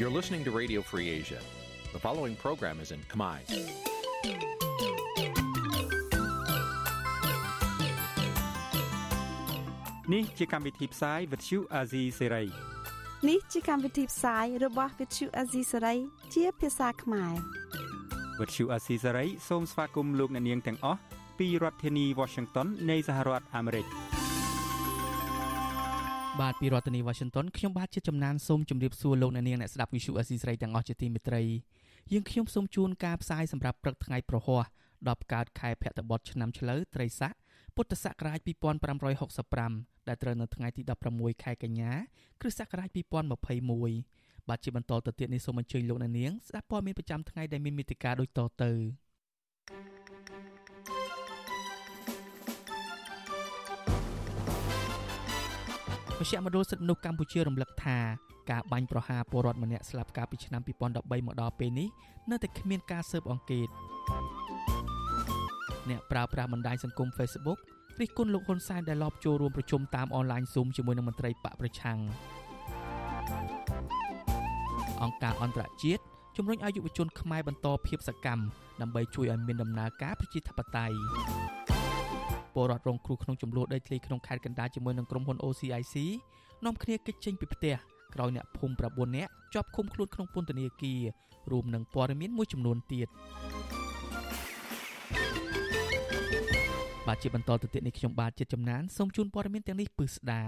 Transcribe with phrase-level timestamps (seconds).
[0.00, 1.40] You're listening to Radio Free Asia.
[1.92, 3.36] The following program is in Khmer.
[10.14, 12.46] នេះជាកម្មវិធីផ្សាយ Vuthu Azizi Serai
[13.28, 15.98] នេះជាកម្មវិធីផ្សាយរបស់ Vuthu Azizi Serai
[16.34, 17.34] ជាភាសាខ្មែរ
[18.38, 21.00] Vuthu Azizi Serai សូមស្វាគមន៍លោកអ្នកនាងទាំងអស់
[21.38, 23.86] ពីរដ្ឋធានី Washington នៃសហរដ្ឋអាមេរិក
[26.40, 31.42] បាទពីរដ្ឋធានី Washington ខ្ញុំបាទជាចំណានសូមជម្រាបសួរលោកអ្នកនាងអ្នកស្ដាប់ Vuthu Azizi Serai ទាំងអស់ជាទីមេត្រី
[32.12, 34.64] យើងខ្ញុំសូមជូនការផ្សាយសម្រាប់ព្រឹកថ្ងៃប្រហ័ស
[34.98, 37.32] 10កើតខែភទ្របទឆ្នាំឆ្លូវត្រីស័ក
[37.76, 38.38] ពុទ្ធសករាជ
[39.24, 40.82] 2565ដែលត្រូវនៅថ្ងៃទី
[41.12, 41.92] 16ខែកញ្ញា
[42.40, 42.88] គ្រិស្តសករាជ
[43.54, 48.72] 2021បាទជាបន្តទៅទៀតនេះសូមអញ្ជើញលោកអ្នកនាងស្ដាប់ព័ត៌មានប្រចាំថ្ងៃដែលមានមេតិការដូចតទៅ
[56.20, 57.98] មជ្ឈមណ្ឌលសិទ្ធិមនុស្សកម្ពុជារំលឹកថា
[58.50, 61.88] ការបាញ់ប្រហារពលរដ្ឋម្នាក់ស្លាប់កាលពីឆ្នាំ2013មកដល់ពេលនេះ
[62.30, 63.68] នៅតែគ្មានការស៊ើបអង្កេត
[65.90, 67.58] អ្នកប្រើប្រាស់បណ្ដាញសង្គម Facebook
[68.00, 71.98] រិះគន់លោកហ៊ុនសែនដែលលបចូលរួមប្រជុំតាមអនឡាញ Zoom ជាមួយនឹងមន្ត្រីបកប្រឆាំង
[75.02, 76.02] អង្គការអន្តរជាតិ
[76.36, 78.44] ជំរុញឲ្យយុវជនខ្មែរបន្តភាពសកម្ម
[78.80, 81.69] ដើម្បីជួយឲ្យមានដំណើរការប្រជាធិបតេយ្យ
[82.54, 85.96] ពលរដ្ឋរងគ្រោះក្នុងចំនួនដីធ្លីក្នុងខេត្តកណ្ដាលជាមួយនឹងក្រុមហ៊ុន OCIC
[86.64, 87.74] នាំគ្នាគេចចេញពីផ្ទះ
[88.14, 91.00] ក្រោយអ្នកភូមិ9នាក់ជាប់ឃុំខ្លួនក្នុងពន្ធនាគារ
[91.50, 93.08] រួមនឹងព័ត៌មានមួយចំនួនទៀត
[97.06, 100.44] បាទជាបន្តទៅទៀតនេះខ្ញុំបាទជាចំណានសូមជូនព័ត៌មានទាំងនេះពឹស្ដា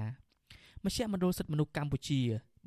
[0.84, 2.20] មជ្ឈមណ្ឌលសិទ្ធិមនុស្សកម្ពុជា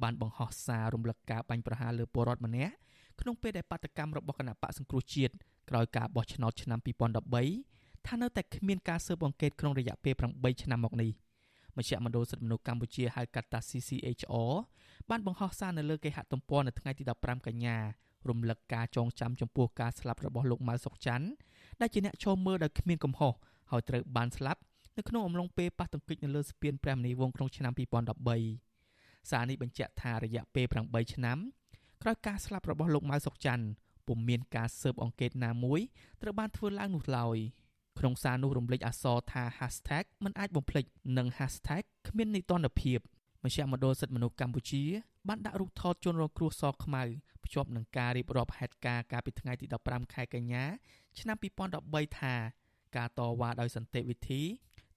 [0.04, 2.74] បានបង្ហោះសាររំលឹកការបាញ់ប្រហារលើពលរដ្ឋម្នាក់
[3.20, 5.34] ក្នុងពេលដែលបាតកម្មរបស់គណៈបកសង្គ្រោះជាតិ
[5.70, 11.12] ក្រោយការបោះឆ្នោតឆ្នាំ2013 ថានៅតែគ្មានការស៊ើបអង្កេតក្នុងរយៈពេល8ឆ្នាំមកនេះ
[11.78, 14.54] មជ្ឈមណ្ឌលសិទ្ធិមនុស្សកម្ពុជាហៅកាត់តា CCHR
[15.10, 17.78] បានបង្ហោះសារនៅលើគេហទំព័រនៅថ្ងៃទី15កញ្ញា
[18.30, 21.28] រំលឹកការចងចាំចំពោះការស្លាប់របស់លោកម៉ៅសុកច័ន្ទ
[21.82, 23.34] ដែលជាអ្នកឈរមើលដោយគ្មានកំហុស
[23.72, 24.62] ហើយត្រូវបានស្លាប់
[24.98, 27.74] នៅក្នុងអំឡុងពេលប៉ះទង្គិចនៅលើស្ពានព្រះមនីវងក្នុងឆ្នាំ
[28.52, 31.38] 2013សារនេះបញ្ជាក់ថារយៈពេល8ឆ្នាំ
[32.02, 33.66] ក្រោយការស្លាប់របស់លោកម៉ៅសុកច័ន្ទ
[34.08, 35.80] ពុំមានការស៊ើបអង្កេតណាមួយ
[36.22, 37.38] ត្រូវបានធ្វើឡើងនោះឡើយ
[38.00, 40.86] ក្នុងសារនោះរំលេចអក្សរថា hashtag មិនអាចបំភ្លេច
[41.18, 43.00] និង hashtag គ្មាននីតិរដ្ឋភាព
[43.44, 44.84] មជ្ឈមណ្ឌលសិទ្ធិមនុស្សកម្ពុជា
[45.28, 47.04] បានដាក់រូបថតជនរងគ្រោះសខ្មៅ
[47.46, 50.66] ភ្ជាប់នឹងការរៀបរាប់ហេតុការណ៍កាលពីថ្ងៃទី15ខែកញ្ញា
[51.20, 51.38] ឆ្នាំ
[51.78, 52.34] 2013ថា
[52.98, 54.42] ការតវ៉ាដោយសន្តិវិធី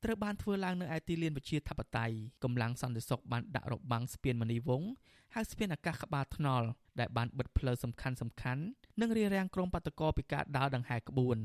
[0.04, 2.14] ត្រូវបានធ្វើឡើងនៅឯទីលានវិជាធិបតេយ្យ
[2.44, 4.90] កម្លាំងសន្តិសុខបានដាក់របាំងស្ពានមនីវង៍
[5.34, 6.66] ហើយស្ពានអាកាសក្បាលថ្នល់
[7.00, 8.62] ដែលបានបិទផ្លូវសំខាន់សំខាន់
[9.00, 11.38] និងរារាំងក្រុមបាតកោពីការដើរដង្ហែក្បួន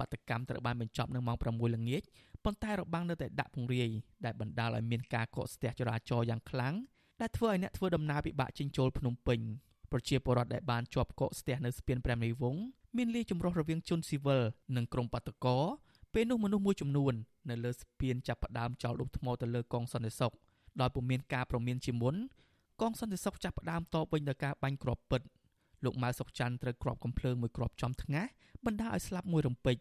[0.00, 2.02] បាតកម្មត្រូវបានបញ្ចប់នៅម៉ោង6ល្ងាច
[2.44, 3.90] ប៉ុន្តែរបាំងនៅតែដាក់ពង្រាយ
[4.24, 6.74] ដែលបណ្ដាលឲ្យមានការកកស្ទះចរាចរណ៍យ៉ាងខ្លាំង
[7.20, 9.40] ដែលធ្វើឲ្យអ្នកធ្វើដំណើរពិបាកចេញចូលភ្នំពេញ
[9.92, 12.64] ប្រជាពលរដ្ឋដែលបានជាប់កកស្ទះនៅស្ពានព្រះនីវងศ์
[12.96, 14.42] មានលាយចម្រុះរវាងជនស៊ីវិល
[14.76, 15.58] និងក្រុមបាតកោ
[16.14, 17.14] ពេលនោះមនុស្សមួយចំនួន
[17.50, 20.34] នៅលើស្ពានចាប់ផ្ដើមចោលដុសថ្មទៅលើកងសន្តិសុខ
[20.80, 22.14] ដោយពុំមានការប្រមានជាមុន
[22.80, 25.22] កងសន្តិសុខចាប់ផ្ដើមតបវិញដោយការបាញ់គ្រាប់ពិត
[25.84, 28.26] លោកម៉ៅសុកច័ន្ទត្រូវគ្រាប់កំភ្លើងមួយគ្រាប់ចំថ្ងាស
[28.66, 29.76] បណ្ដាឲ្យស្លាប់មួយរំពេច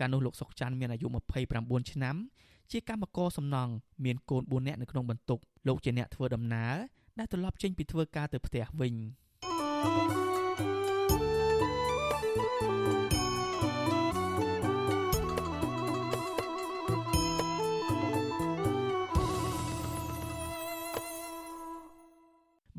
[0.00, 1.06] កាលនោះលោកសុកច័ន្ទមានអាយុ
[1.48, 2.16] 29ឆ្នាំ
[2.72, 3.72] ជាកម្មករសំណង់
[4.04, 5.38] មានកូន4នាក់នៅក្នុងបន្ទុក
[5.68, 6.74] លោកជាអ្នកធ្វើដំណើរ
[7.18, 8.94] ដែលត្រឡប់ចេញពីធ្វើការទៅផ្ទះវិញ
[9.86, 10.26] thank you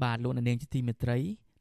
[0.04, 1.18] បាទលោកនាងជាទីមេត្រី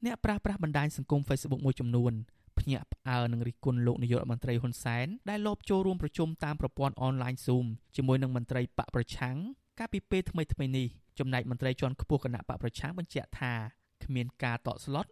[0.07, 2.13] អ្នកប្រាស្រ័យបណ្ដាញសង្គម Facebook មួយចំនួន
[2.59, 9.37] ភ្ញាក់ផ្អើលនឹងរិះគន់លោកនាយករដ្ឋមន្ត្រីហ៊ុនសែនដែលលបចូលរួមប្រជុំតាមប្រព័ន្ធអនឡាញ Zoom ជាមួយនឹងមន្ត្រីបកប្រឆាំង
[9.79, 10.87] កាលពីពេលថ្មីថ្មីនេះ
[11.19, 13.53] ចំណែកមន្ត្រីជាន់ខ្ពស់គណៈបកប្រឆាំងបញ្ជាក់ថា
[14.05, 15.07] គ្មានការតក់ស្លុត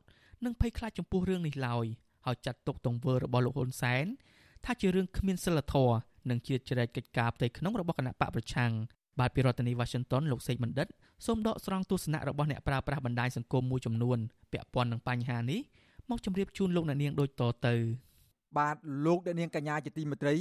[0.44, 1.86] និងភ័យខ្លាចចំពោះរឿងនេះឡើយ
[2.26, 4.06] ហើយចាត់ទុកទង្វើរបស់លោកហ៊ុនសែន
[4.64, 5.96] ថាជារឿងគ្មានសិលធម៌
[6.30, 8.72] និងជាជ្រែកកិច្ចការផ្ទៃក្នុងរបស់គណៈបកប្រឆាំង
[9.20, 10.88] បាទពីរដ្ឋធានី Washington លោកសេកបណ្ឌិត
[11.24, 14.18] សូមដកស្រង់ទស្សនៈរបស់អ្នកប្រើប្រាស់បណ្ដាញសង្គមមួយចំនួន
[14.52, 15.60] ពាក់ព័ន្ធនឹងបញ្ហានេះ
[16.10, 17.74] មកជម្រាបជូនលោកអ្នកនាងដូចតទៅ
[18.58, 18.76] បាទ
[19.06, 20.34] លោកអ្នកនាងកញ្ញាជាទីមេត្រី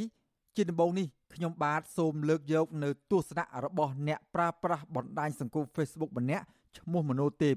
[0.55, 6.45] ជាដំបូងនេះខ្ញុំបាទសូមលើកយក នៅទស្សនៈរបស់អ្នកប្រើប្រាស់បណ្ដាញសង្គម Facebook ម្នាក់
[6.77, 7.55] ឈ្មោះមនោទេព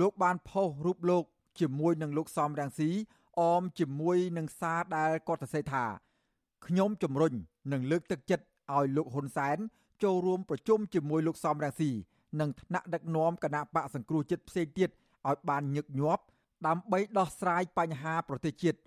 [0.00, 1.24] លោកបានផុសរូបលោក
[1.60, 2.90] ជាមួយនឹងលោកសំរាំងស៊ី
[3.40, 5.84] អមជាមួយនឹងសារដែលគាត់សរសេរថា
[6.66, 7.32] ខ្ញុំជំរុញ
[7.72, 8.44] និងលើកទឹកចិត្ត
[8.76, 9.58] ឲ្យលោកហ៊ុនសែន
[10.02, 11.90] ចូលរួមប្រជុំជាមួយលោកសំរងស៊ី
[12.40, 14.90] និងថ្នាក់ដឹកនាំគណៈបកសង្គ្រោះជាតិផ្សេងទៀត
[15.28, 16.22] ឲ្យបានញឹកញាប់
[16.66, 18.78] ដើម្បីដោះស្រាយបញ្ហាប្រទេសជាតិ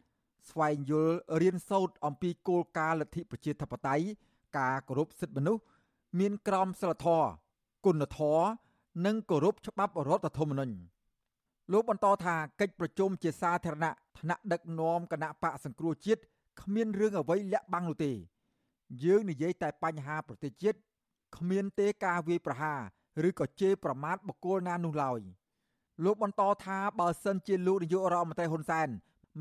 [0.49, 4.05] ស្វែងយល់រៀនសូត្រអំពីគោលការណ៍លទ្ធិប្រជាធិបតេយ្យ
[4.57, 5.61] ការគោរពសិទ្ធិមនុស្ស
[6.19, 7.29] មានក្រមសីលធម៌
[7.85, 8.45] គុណធម៌
[9.05, 10.75] និងគោរពច្បាប់រដ្ឋធម្មនុញ្ញ
[11.71, 16.21] លោកបន្តថាកិច្ចប្រជុំជាសាធារណៈថ្នាក់ដឹកនាំគណៈបកសង្គ្រោះជាតិ
[16.61, 18.11] គ្មានរឿងអ្វីលាក់បាំងនោះទេ
[19.03, 20.77] យើងនិយាយតែបញ្ហាប្រទេសជាតិ
[21.37, 22.79] គ្មានទេការវាយប្រហារ
[23.27, 25.19] ឬក៏ជេរប្រមាថបុគ្គលណានោះឡើយ
[26.03, 28.89] លោកបន្តថាបើសិនជាលោកនាយករដ្ឋមន្ត្រីហ៊ុនសែន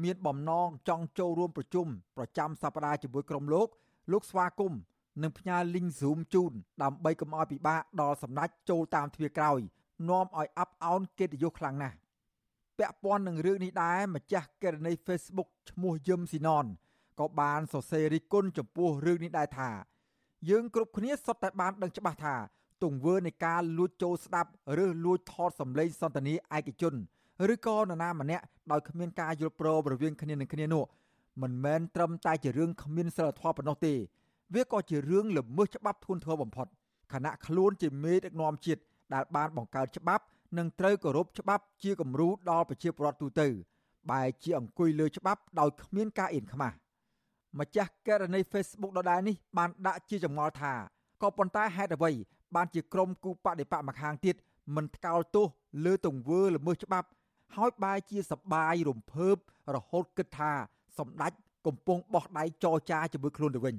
[0.03, 1.87] មានបំណងចង់ចូលរួមប្រជុំ
[2.17, 3.69] ប្រចាំសប្តាហ៍ជាមួយក្រុមលោក
[4.13, 4.81] លោកស្វាគមន៍
[5.23, 6.53] និងផ្ញើ link Zoom ជូន
[6.83, 9.61] ដើម្បីកុំឲ្យពិបាកដល់សម្ដេចចូលតាមទ្វារក្រោយ
[10.11, 11.97] នាំឲ្យអាប់អោនកិត្តិយសខ្លាំងណាស់
[12.79, 16.67] ពាក់ព័ន្ធនឹងរឿងនេះដែរម្ចាស់កេរនី Facebook ឈ្មោះយឹមស៊ីណន
[17.21, 19.71] ក៏បានសរសេររិះគន់ចំពោះរឿងនេះដែរថា
[20.51, 22.37] យើងគ្រប់គ្នាសុទ្ធតែបានដឹងច្បាស់ថា
[22.83, 24.51] ទង្វើនៃការលួចចូលស្ដាប់
[24.85, 26.95] ឬលួចថតសម្លេងសន្ទនាឯកជន
[27.53, 30.85] ឬក៏នរណាម្នាក់ដោយគ្មានការយល់ព្រមរវាងគ្នានឹងគ្នានោះ
[31.43, 33.95] មិនមែនត្រឹមតែជារឿងគ្មានសិលធម៌ប៉ុណ្ណោះទេ
[34.55, 36.67] វាក៏ជារឿងល្មើសច្បាប់ធ្ងន់ធ្ងរបំផុត
[37.13, 38.81] ខណៈខ្លួនជាមេដឹកនាំជាតិ
[39.15, 40.25] ដែលបានបង្កើតច្បាប់
[40.59, 43.49] និងត្រូវគោរពច្បាប់ជាគំរូដល់ប្រជាពលរដ្ឋទូទៅ
[44.11, 46.77] បែជាអង្គុយលើច្បាប់ដោយគ្មានការអៀនខ្មាស់
[47.59, 50.73] ម្ចាស់ករណី Facebook ដដែលនេះបានដាក់ជាចម្ងល់ថា
[51.23, 52.11] ក៏ប៉ុន្តែហេតុអ្វី
[52.55, 54.37] បានជាក្រុមគូបដិបកម្ខាងទៀត
[54.77, 55.47] មិនថ្កោលទោស
[55.85, 57.09] លើទង្វើល្មើសច្បាប់
[57.57, 59.37] ហើយបែជាសបាយរំភើប
[59.75, 60.53] រហូតគិតថា
[60.99, 61.33] សម្ដេច
[61.67, 63.77] កំពុងបោះដៃចរចាជាមួយខ្លួនទៅវិញ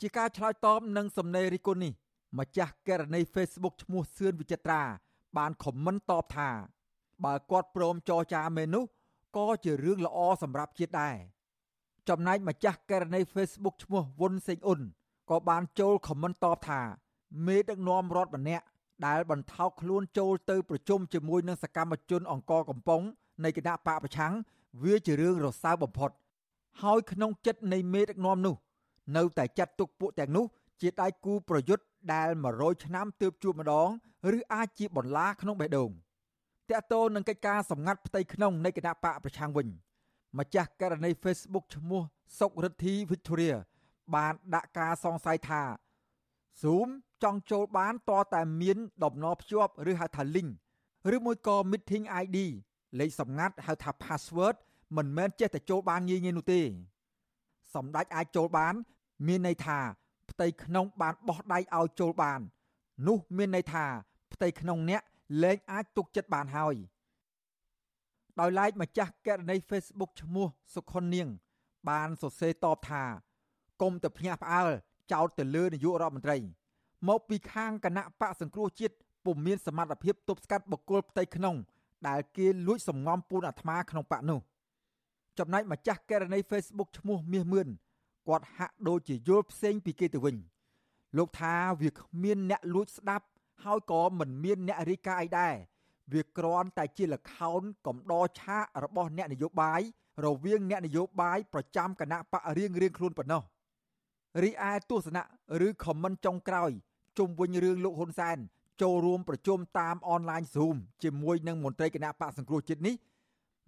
[0.00, 1.92] ជាការឆ្លើយតបនឹងសំណេររិះគន់នេះ
[2.38, 4.82] ម្ចាស់ករណី Facebook ឈ្មោះសឿនវិចិត្រា
[5.36, 6.50] បានខមមិនតបថា
[7.24, 8.84] បើគាត់ព្រមចរចាមែននោះ
[9.36, 11.16] ក៏ជារឿងល្អសម្រាប់ជាតិដែរ
[12.08, 14.80] ចំណែកម្ចាស់ករណី Facebook ឈ្មោះវុនសេងអ៊ុន
[15.30, 16.80] ក៏បានចូលខមមិនតបថា
[17.46, 18.64] មេដឹកនាំរដ្ឋម្នាក់
[19.06, 23.02] ដែលបន្ថោកខ្លួនចូលទៅប្រជុំជាមួយនឹងសកម្មជនអង្គកំប៉ុង
[23.44, 24.32] នៃគណៈបកប្រឆាំង
[24.82, 26.10] វាជារឿងរសើបបំផុត
[26.82, 28.54] ហើយក្នុងចិត្តនៃមេដឹកនាំនោះ
[29.16, 30.44] នៅតែចាត់ទុកពួកទាំងនោះ
[30.80, 33.88] ជាដៃគូប្រយុទ្ធដែល100ឆ្នាំទើបជួបម្ដង
[34.36, 35.90] ឬអាចជាបន្លាក្នុងបេះដូង
[36.70, 39.68] តកតូននឹងកិច្ចការសម្ងាត់ផ្ទៃក្នុងនៃគណៈបកប្រឆាំងវិញ
[40.38, 42.02] ម្ចាស់ករណី Facebook ឈ្មោះ
[42.38, 43.56] សុករិទ្ធី Victoria
[44.14, 45.62] បានដាក់ការសង្ស័យថា
[46.62, 46.88] Zoom
[47.22, 50.50] ចង់ចូលបានតតែមានដំណភ្ជាប់ឬហៅថា link
[51.14, 52.38] ឬមួយក៏ meeting ID
[52.98, 54.56] លេខសម្ងាត់ហៅថា password
[54.96, 56.60] មិនមែនចេះតែចូលបានងាយៗនោះទេ
[57.74, 58.74] សម្ដេចអាចចូលបាន
[59.26, 59.78] មានន័យថា
[60.30, 62.40] ផ្ទៃក្នុងបានបោះដៃឲ្យចូលបាន
[63.08, 63.84] នោះមានន័យថា
[64.32, 65.02] ផ្ទៃក្នុងអ្នក
[65.42, 66.74] លែងអាចទុកចិត្តបានហើយ
[68.40, 71.28] ដោយឡែកម្ចាស់កណនី Facebook ឈ្មោះសុខុននាង
[71.88, 73.04] បានសរសេរតបថា
[73.82, 74.70] កុំទៅភ្ញាក់ផ្អើល
[75.12, 76.36] ចោតទៅលើនាយករដ្ឋមន្ត្រី
[77.08, 78.94] មកពីខាងគណៈបកសង្គ្រោះជាតិ
[79.24, 81.56] ពុំមានសមត្ថភាពទប់ស្កាត់បុគ្គលផ្ទៃក្នុង
[82.08, 84.40] ដែលគេលួចសំងំពូនអាត្មាក្នុងបកនោះ
[85.38, 87.68] ចំណែកម្ចាស់ករណី Facebook ឈ្មោះមាសមឿន
[88.28, 90.36] គាត់ហាក់ដូចជាយល់ផ្សេងពីគេទៅវិញ
[91.16, 93.26] លោកថាវាគ្មានអ្នកលួចស្ដាប់
[93.64, 95.54] ហើយក៏មិនមានអ្នករីកាអីដែរ
[96.12, 99.80] វាគ្រាន់តែជាលខោនកំដរឆាករបស់អ្នកនយោបាយ
[100.24, 103.42] រវាងអ្នកនយោបាយប្រចាំគណៈបករៀងរៀងខ្លួនប៉ុណ្ណោះ
[104.42, 105.24] រីឯទស្សនៈ
[105.66, 106.70] ឬខមមិនចុងក្រោយ
[107.18, 108.38] ជុំវិញរឿងលោកហ៊ុនសែន
[108.82, 112.94] ចូលរួមប្រជុំតាមអនឡាញ Zoom ជាមួយនឹងមន្ត្រីគណៈបកសង្គ្រោះជាតិនេះ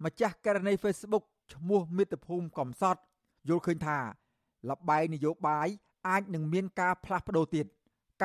[0.05, 1.23] ម្ចាស់ករណី Facebook
[1.53, 3.01] ឈ្មោះមិត្តភូមិកំសត់
[3.49, 3.99] យល់ឃើញថា
[4.69, 5.67] លបែងនយោបាយ
[6.07, 7.65] អាចនឹងមានការផ្លាស់ប្ដូរទៀត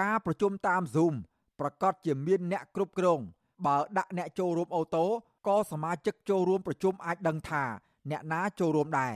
[0.01, 1.15] ការប្រជុំតាម Zoom
[1.61, 3.21] ប្រកាសជាមានអ្នកគ្រប់គ្រង
[3.67, 5.07] បើដាក់អ្នកចូលរួមអូតូ
[5.47, 7.65] ក៏សមាជិកចូលរួមប្រជុំអាចដឹងថា
[8.11, 9.15] អ្នកណាចូលរួមដែរ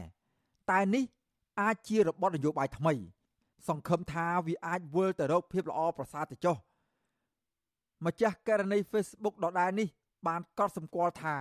[0.70, 1.04] តែនេះ
[1.60, 2.94] អាចជារបបនយោបាយថ្មី
[3.66, 6.56] សង្ឃឹមថាវាអាចវិលទៅរកភាពល្អប្រសើរទៅចុះ
[8.06, 9.88] ម្ចាស់ករណី Facebook ដដែលនេះ
[10.26, 11.36] បានកត់សម្គាល់ថា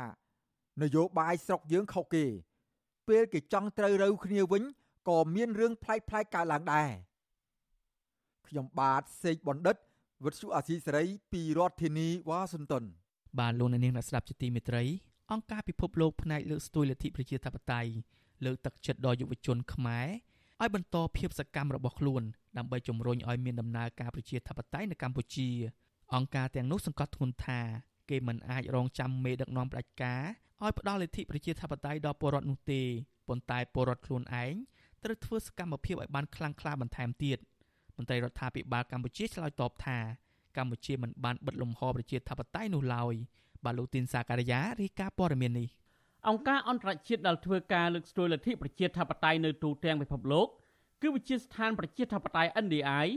[0.81, 2.25] នយោបាយស្រុកយើងខុសគេ
[3.07, 4.63] ពេលគេចង់ត្រូវរូវគ្នាវិញ
[5.09, 6.03] ក៏មានរឿងប្លែកៗ
[6.35, 6.89] កើតឡើងដែរ
[8.47, 9.77] ខ្ញុំបាទសេកបណ្ឌិត
[10.25, 12.83] វិទ្យុអាស៊ីសេរីពីរដ្ឋធានីវ៉ាស៊ីនតោន
[13.39, 14.83] បាទលោកអ្នកនាងអ្នកស្ដាប់ជាទីមេត្រី
[15.31, 17.91] អង្គការពិភពលោកផ្នែកលើកស្ទួយលទ្ធិប្រជាធិបតេយ្យ
[18.45, 20.07] លើកទឹកចិត្តដល់យុវជនខ្មែរ
[20.61, 22.23] ឲ្យបន្តភាពសកម្មរបស់ខ្លួន
[22.57, 25.49] ដើម្បីជំរុញឲ្យមានដំណើរការប្រជាធិបតេយ្យនៅកម្ពុជា
[26.13, 27.59] អង្គការទាំងនោះសង្កត់ធ្ងន់ថា
[28.09, 30.23] គេមិនអាចរងចាំមេដឹកនាំផ្ដាច់ការ
[30.63, 32.81] ឲ្យផ្ដល់លទ្ធិប្រជាធិបតេយ្យដល់ពលរដ្ឋនោះទេ
[33.27, 34.53] ប៉ុន្តែពលរដ្ឋខ្លួនឯង
[35.03, 37.37] ត្រូវធ្វើសកម្មភាពឲ្យបានខ្លាំងក្លាបន្ថែមទៀត។
[37.97, 39.97] មន្ត្រីរដ្ឋាភិបាលកម្ពុជាឆ្លើយតបថា
[40.57, 43.13] កម្ពុជាមិនបានបិទលំហប្រជាធិបតេយ្យនោះឡើយ
[43.63, 45.67] បាទលោកទីនសាការីយ៉ារាយការណ៍ព័ត៌មាននេះ
[46.25, 50.47] អង្គការអន្តរជាតិដែលធ្វើការលើកស្ទួយលទ្ធិប្រជាធិបតេយ្យនៅទូទាំងពិភពលោក
[51.01, 53.07] គឺវិជាស្ថានប្រជាធិបតេយ្យ NDI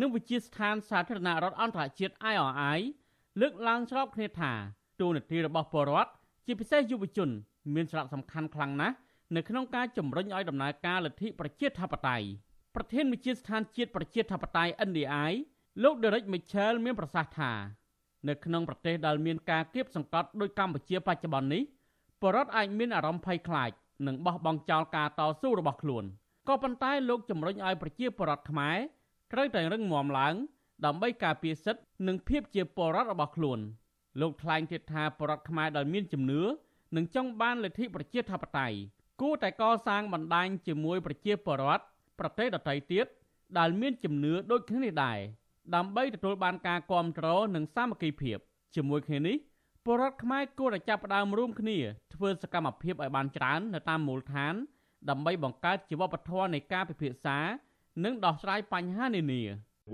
[0.00, 2.78] និងវិជាស្ថានសាធារណរដ្ឋអន្តរជាតិ IRI
[3.40, 4.52] លើកឡើងស្របគ្នាថា
[5.00, 6.10] ទូនាទីរបស់ពលរដ្ឋ
[6.46, 7.30] ជាពិសេសយុវជន
[7.74, 8.94] មានសារៈសំខាន់ខ្លាំងណាស់
[9.36, 12.26] នៅក្នុងការជំរុញឲ្យដំណើរការលទ្ធិប្រជាធិបតេយ្យ
[12.74, 15.32] ប្រធានវិជាស្ថានជាតិប្រជាធិបតេយ្យ NDI
[15.82, 17.52] លោក Derek Mitchell មានប្រសាសន៍ថា
[18.28, 21.62] នៅក្នុងប្រទេសដែលមានការគៀបសង្កត់ដោយកម្ពុជាបច្ចុប្បន្ននេះ
[22.22, 23.70] បរដ្ឋអាចមានអារម្មណ៍ភ័យខ្លាច
[24.06, 26.04] និងបោះបង់ចោលការតស៊ូរបស់ខ្លួន
[26.48, 28.76] ក៏ប៉ុន្តែលោកជំរុញឲ្យប្រជាពលរដ្ឋខ្មែរ
[29.32, 30.34] ត្រូវតែរឹងមាំឡើង
[30.84, 33.58] ដើម្បីការពារសិទ្ធិនិងភាពជាពលរដ្ឋរបស់ខ្លួន
[34.20, 36.42] លោកថ្លែងទៀតថាពលរដ្ឋខ្មែរដែលមានជំនឿ
[36.96, 38.76] និងចង់បានលទ្ធិប្រជាធិបតេយ្យ
[39.20, 41.84] គួរតែកសាងបណ្ដាញជាមួយប្រជាពលរដ្ឋ
[42.18, 43.06] ប្រទេសដទៃទៀត
[43.58, 45.18] ដែលមានជំនឿដូចគ្នានេះដែរ
[45.74, 48.38] ដើម្បីទទួលបានការគ្រប់គ្រងនិងសាមគ្គីភាព
[48.74, 49.36] ជាមួយគ្នានេះ
[49.90, 51.78] ពលរដ្ឋខ្មែរគួរតែចាប់ផ្ដើមរួមគ្នា
[52.14, 54.54] ធ្វើសកម្មភាពឲ្យបានច្រើននៅតាមមូលដ្ឋាន
[55.10, 57.38] ដើម្បីបង្កើតជាវប្បធម៌នៃការពិភាក្សា
[58.04, 59.42] និងដោះស្រាយបញ្ហានានា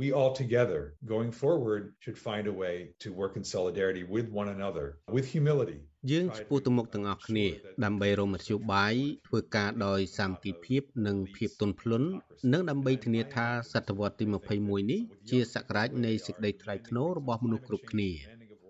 [0.03, 0.81] We all together
[1.15, 4.87] going forward should find a way to work in solidarity with one another
[5.17, 5.81] with humility
[6.13, 7.47] យើងឆ្ពោះទៅមុខទាំងអស់គ្នា
[7.85, 8.95] ដើម្បីរកមធ្យោបាយ
[9.29, 12.09] ធ្វើការដោយសាមគ្គីភាព និងភាពទន់ភ្លន់
[12.53, 14.25] និងដើម្បីធានាថាសតវត្សទី
[14.59, 18.11] 21នេះជាសក្ការៈនៃសេចក្តីថ្លៃថ្នូររបស់មនុស្សគ្រប់គ្នា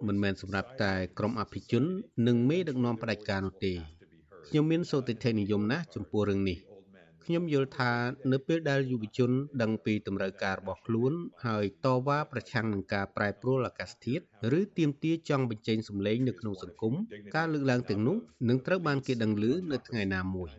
[0.07, 1.85] មិនមែនសម្រាប់តែក្រុមអភិជន
[2.27, 3.73] និងមេដឹកនាំផ្ដាច់ការនោះទេ
[4.49, 6.59] ខ្ញុំមានសោតិធិនិយមណាស់ចំពោះរឿងនេះ
[7.25, 7.93] ខ្ញុំយល់ថា
[8.33, 9.31] នៅពេលដែលយុវជន
[9.63, 11.13] ដឹងពីតម្រូវការរបស់ខ្លួន
[11.47, 14.23] ហើយតវ៉ាប្រឆាំងនឹងការប្រែប្រួលអាកាសធាតុ
[14.59, 16.95] ឬទាមទារចង់បញ្ចេញសម្លេងនៅក្នុងសង្គម
[17.37, 18.17] ការលើកឡើងទាំងនោះ
[18.49, 20.51] នឹងត្រូវបានគេដឹងឮនៅថ្ងៃណាមួយ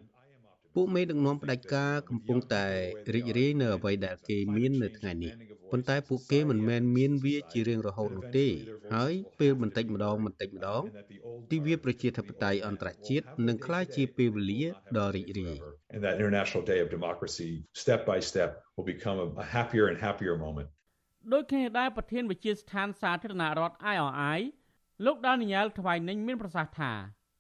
[0.76, 2.66] ពួកមេដឹកនាំផ្ដាច់ការកំពុងតែ
[3.16, 5.34] រីករាយនៅអ្វីដែលគេមាននៅថ្ងៃនេះ
[5.72, 8.48] ប៉ុន្តែពួកគេមិនមែនមានវាជារៀងរហូតនោះទេ
[8.94, 10.84] ហើយពេលបន្តិចម្ដងបន្តិចម្ដង
[11.52, 14.64] ទិវាប្រជាធិបតេយ្យអន្តរជាតិនឹងក្លាយជាពេលវេលា
[14.98, 15.58] ដ៏រីករាយ
[15.96, 17.52] And that International Day of Democracy
[17.84, 20.68] step by step will become a, a happier and happier moment
[21.34, 24.40] ដោយគ្នាដែរប្រធានវិជាស្ថានសាធារណរដ្ឋ IRI
[25.06, 26.94] លោកដានីយ៉ែលថ្វាយ ninh មានប្រសាសន៍ថា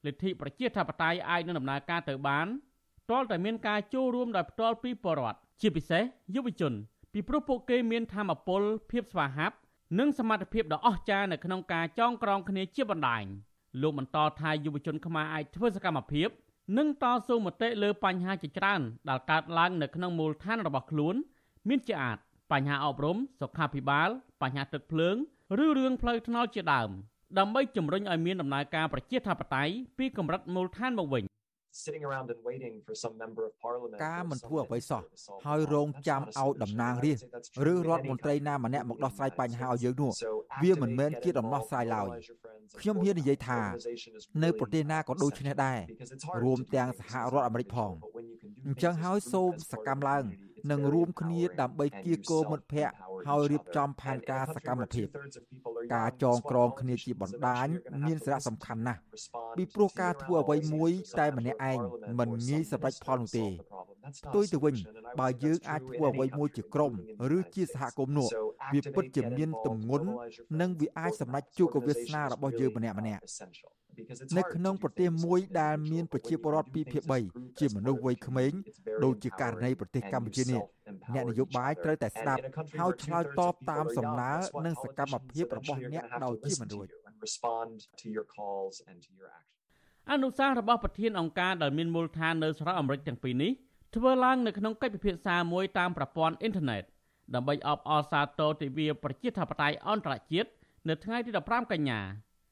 [0.05, 2.47] លទ្ធិប្រជាធិបតេយ្យអាចនឹងដំណើរការទៅបាន
[3.09, 6.03] ទាល់តែមានការចូលរួមដោយផ្ទាល់ពីពលរដ្ឋជាពិសេស
[6.35, 6.73] យុវជន
[7.13, 9.55] ពីព្រោះពួកគេមានធម៌ពលភាពស្វាហាប់
[9.99, 13.23] និងសមត្ថភាពដ៏អស្ចារ្យនៅក្នុងការចងក្រងគ្នាជាបណ្ដាញ
[13.81, 16.29] លោកបន្តថាយុវជនខ្មែរអាចធ្វើសកម្មភាព
[16.77, 21.15] និងតស៊ូមតិលើបញ្ហាជាច្រើនដែលកើតឡើងនៅក្នុងមូលដ្ឋានរបស់ខ្លួន
[21.69, 22.17] មានជាអាច
[22.51, 24.09] បញ្ហាអប់រំសុខាភិបាល
[24.41, 25.15] បញ្ហាទឹកភ្លើង
[25.63, 26.89] ឬរឿងផ្លូវថ្នល់ជាដើម
[27.37, 31.23] ដើម្បីជំរុញឲ្យមានដំណើរការប្រជាធិបតេយ្យពីកម្រិតមូលដ្ឋានមកវិញ
[31.83, 35.01] sitting around and waiting for some member of parliament ការមិនធ្វើអ្វីសោះ
[35.47, 40.11] ហើយរងចាំឲ្យតំណាងរាស្ត្រឬរដ្ឋមន្ត្រីណាម្នាក់មកដោះស្រាយបញ្ហាឲ្យយើងនោះ
[40.63, 42.07] វាមិនមែនជាដំណោះស្រាយឡើយ
[42.79, 43.59] ខ្ញុំហ៊ាននិយាយថា
[44.43, 45.79] នៅប្រទេសណាក៏ដូចគ្នាដែរ
[46.43, 47.91] រួមទាំងសហរដ្ឋអាមេរិកផង
[48.67, 50.23] អញ្ចឹងហើយសូមសកម្មឡើង
[50.71, 52.95] និងរួមគ្នាដើម្បីគៀកោមិត្តភ័ក្តិ
[53.27, 55.07] ហើយរៀបចំផែនការសកម្មភាព
[55.95, 57.67] ការចងក្រងគ្នាជាបណ្ដាញ
[58.05, 58.99] មានសារៈសំខាន់ណាស់
[59.57, 61.79] ពីព្រោះការធ្វើអ្វីមួយតែម្នាក់ឯង
[62.19, 63.45] មិនងាយសម្រេចផលនោះទេ
[64.25, 64.75] ផ្ទុយទៅវិញ
[65.19, 66.91] បើយើងអាចធ្វើអ្វីមួយជាក្រុម
[67.37, 68.27] ឬជាសហគមន៍នោះ
[68.73, 70.07] វាពិតជាមានទម្ងន់
[70.59, 73.21] និងវាអាចសម្រេចជោគវាសនារបស់យើងម្នាក់ម្នាក់
[74.37, 78.51] នៅក្នុងប្រទេសមួយដែលមានប្រជាពលរដ្ឋ2ភាគ3ជាមនុស្សវ័យក្មេង
[79.03, 80.61] ដូចជាករណីប្រទេសកម្ពុជានេះ
[81.13, 82.41] អ្នកនយោបាយត្រូវតែស្ដាប់
[82.79, 84.33] ហើយឆ្លើយតបតាមសំណើ
[84.65, 86.87] និងសកម្មភាពរបស់អ្នកដោយជាមិនរួច
[90.11, 93.51] អនុសាសន៍របស់ប្រធានអង្គការដែលមានមូលដ្ឋាននៅសហរដ្ឋអាមេរិកទាំងពីរនេះ
[93.95, 96.83] ធ្វើឡើងនៅក្នុងកិច្ចពិភាក្សាមួយតាមប្រព័ន្ធអ៊ីនធឺណិត
[97.35, 100.49] ដើម្បីអបអរសាទរទិវាប្រជាធិបតេយ្យអន្តរជាតិ
[100.89, 101.99] នៅថ្ងៃទី15កញ្ញា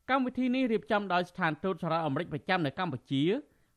[0.09, 3.23] កម្មវិធីនេះរៀបចំដោយស្ថានទូតសហរដ្ឋអាមេរិកប្រចាំនៅកម្ពុជា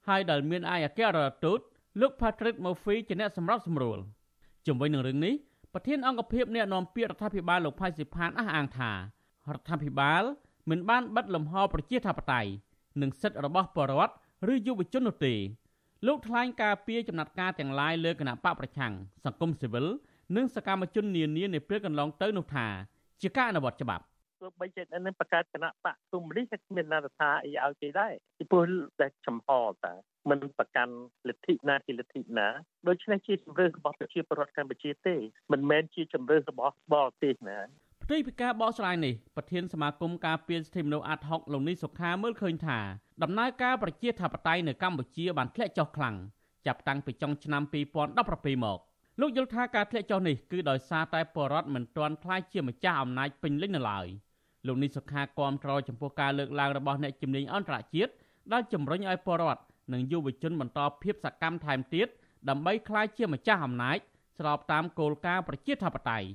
[0.08, 1.58] ហើយដែលមានឯកអគ្គរដ្ឋទូត
[2.00, 3.98] លោក Patrick Murphy ជាអ្នកសម្របសម្រួល
[4.66, 5.34] ជំវិញនឹងរឿងនេះ
[5.72, 8.96] ប្រធានអង្គភិបអ្នកណែនាំពាក្យរដ្ឋាភិបាលលោកផៃស៊ីផានអះអាងថារ
[9.60, 10.22] ដ្ឋាភិបាល
[10.70, 12.50] មិនបានបិទលំហប្រជាធិបតេយ្យ
[13.00, 14.14] និងសិទ្ធិរបស់ប្រជាពលរដ្ឋ
[14.52, 15.34] ឬយុវជននោះទេ
[16.06, 18.92] លោកថ្លែងការពីចំណាត់ការទាំងឡាយលើគណៈបកប្រឆាំង
[19.24, 19.86] សង្គមស៊ីវិល
[20.36, 22.66] និងសកម្មជននានានៃពេលកន្លងទៅនោះថា
[23.22, 24.04] ជាការអនុវត្តច្បាប់
[24.40, 28.66] ទោះបីជានឹងបង្កើតគណៈបកគុំនេះក៏មានន័យថាអីឲ្យគេដែរពីព្រោះ
[29.00, 29.48] តែចំហ
[29.84, 29.92] តា
[30.30, 30.94] មិនប្រកាន់
[31.28, 32.48] លទ្ធិណាជាលទ្ធិណា
[32.88, 35.14] ដូច្នេះជាជំរឿនរបស់ប្រជាពលរដ្ឋកម្ពុជាទេ
[35.52, 37.58] មិនមែនជាជំរឿនរបស់បរទេសណា
[38.04, 42.78] ផ្ទុយពីការបកស្រាយនេះប្រធានសមាគមការពារសិទ្ធិមនុស្សអាត់ហុកលោកនីសុខាមើលឃើញថា
[43.22, 46.16] ដំណើរការប្រជាធិបតេយ្យនៅកម្ពុជាបានធ្លាក់ចុះខ្លាំង
[46.66, 48.78] ចាប់តាំងពីចុងឆ្នាំ2017មក
[49.20, 54.06] លោកយល់ថាការធ្លាក់ចុះនេះគឺដោយសារតែបរដ្ឋមិនទាន់ខ្លាយជាម្ចាស់អំណាចពេញលេញនៅឡើយ
[54.66, 58.12] លោកនីសុខាគាំទ្រចំពោះការលើកឡើងរបស់អ្នកជំនាញអន្តរជាតិ
[58.52, 62.06] ដែលជំរុញឲ្យបរដ្ឋនិងយុវជនបន្តភាពសកម្មថែមទៀត
[62.48, 63.98] ដើម្បីក្លាយជាម្ចាស់អំណាច
[64.38, 66.28] ស្របតាមគោលការណ៍ប្រជាធិបតេយ្យ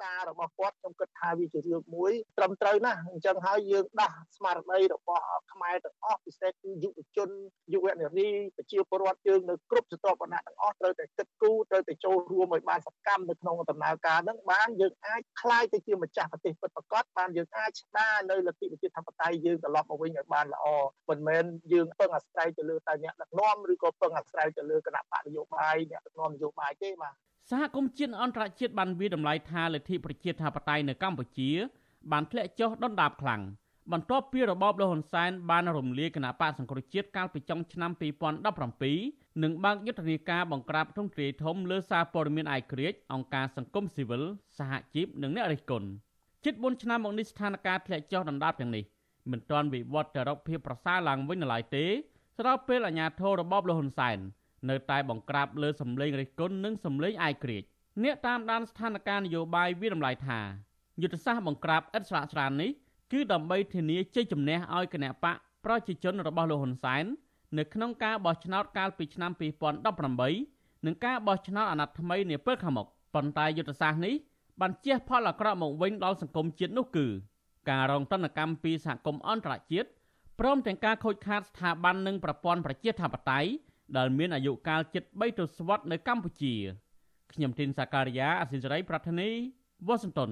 [0.00, 7.30] សាររបស់គាត់ខ្ញុំគិតថាវាជារឿងមួយត្រឹមត្រូវណាស់អញ្ចឹងហើយយើងដាស់ស្មារតីរបស់ខ្មែរទាំងអស់ពិសេសគឺយុវជន
[7.74, 20.66] យុវនារីប្រជាពលរដ្ឋយើងនៅគ្រប់ស្រទាប់វណ្ណៈទាំងអស់ត្រូវតែគិតគូរត្រូវតែចូលរួមឲ្យបានសកម្មនៅក្នុងដំណើរការហ្នឹងបានយើងអាចក្លាយទៅជាម្ចាស់ប្រទេសពិតប្រាកដបានយើងអាចស្ដារនៅលទ្ធិប្រជាធិបតេយ្យយើងត្រឡប់មកវិញឲ្យបានល្អ
[21.10, 27.14] មិនមែនយើងពឹងអាស្រ័យទៅលើតែអ្នកដឹកនាំឬក៏ពឹងអាស្រ័យទៅលើគណៈបកនយោបាយអ្នកដឹកនាំនយោបាយទេបាទ
[27.50, 31.50] សហគមន៍ជាតិអន្តរជាតិបានវិតម្លៃថាលទ្ធិប្រជាធិបតេយ្យនៅកម្ពុជា
[32.12, 33.42] បានធ្លាក់ចុះដុនដាបខ្លាំង
[33.92, 37.90] បន្ទាប់ពីរបបលហ៊ុនសែនបានរំលាយគណៈបកសង្គ្រោះជាតិកាលពីចុងឆ្នាំ
[38.66, 44.22] 2017និងបើកយុទ្ធនាការបង្ក្រាបទ្រង់ទ្រាយធំលើសារព័ត៌មានអាយក្រិចអង្គការសង្គមស៊ីវិល
[44.58, 45.88] សហជីពនិងអ្នករិះគន់
[46.44, 48.84] ជិត4ឆ្នាំមកនេះស្ថានភាពធ្លាក់ចុះដុនដាបទាំងនេះ
[49.30, 51.84] មិនទាន់វិវត្តទៅរកភាពប្រសើរឡើងវិញនៅឡើយទេ
[52.38, 54.18] ស្របពេលអាញាធររបបលហ៊ុនសែន
[54.70, 57.62] នៅតែបង្ក្រាបលើសម្លេងរិះគន់និងសម្លេងអាយក្រិច
[58.02, 60.40] អ្នកតាមដានស្ថានភាពនយោបាយវាតម្លៃថា
[61.02, 62.70] យុទ្ធសាស្ត្របង្ក្រាបឥតស្រាកស្រាននេះ
[63.12, 67.04] គឺដើម្បីធានាជ័យជំនះឲ្យគណៈបកប្រជាជនរបស់លោកហ៊ុនសែន
[67.58, 69.30] នៅក្នុងការបោះឆ្នោតកាលពីឆ្នាំ
[70.08, 74.14] 2018និងការបោះឆ្នោតអាណត្តិថ្មីនាពេលខាងមុខប៉ុន្តែយុទ្ធសាស្ត្រនេះ
[74.60, 77.06] បានជះផលអាក្រក់មកវិញដល់សង្គមជាតិនោះគឺ
[77.70, 79.88] ការរងទណ្ឌកម្មពីសហគមន៍អន្តរជាតិ
[80.40, 83.48] ព្រមទាំងការខូចខាតស្ថាប័ននិងប្រព័ន្ធប្រជាធិបតេយ្យ
[83.97, 86.55] ដែលមានអាយុកាលជិត3ទសវត្សរ៍នៅកម្ពុជា
[87.33, 89.29] ខ្ញុំទីនសាការីយ៉ាអសិលសេរីប្រធានី
[89.87, 90.31] វ៉ាស៊ីនតោន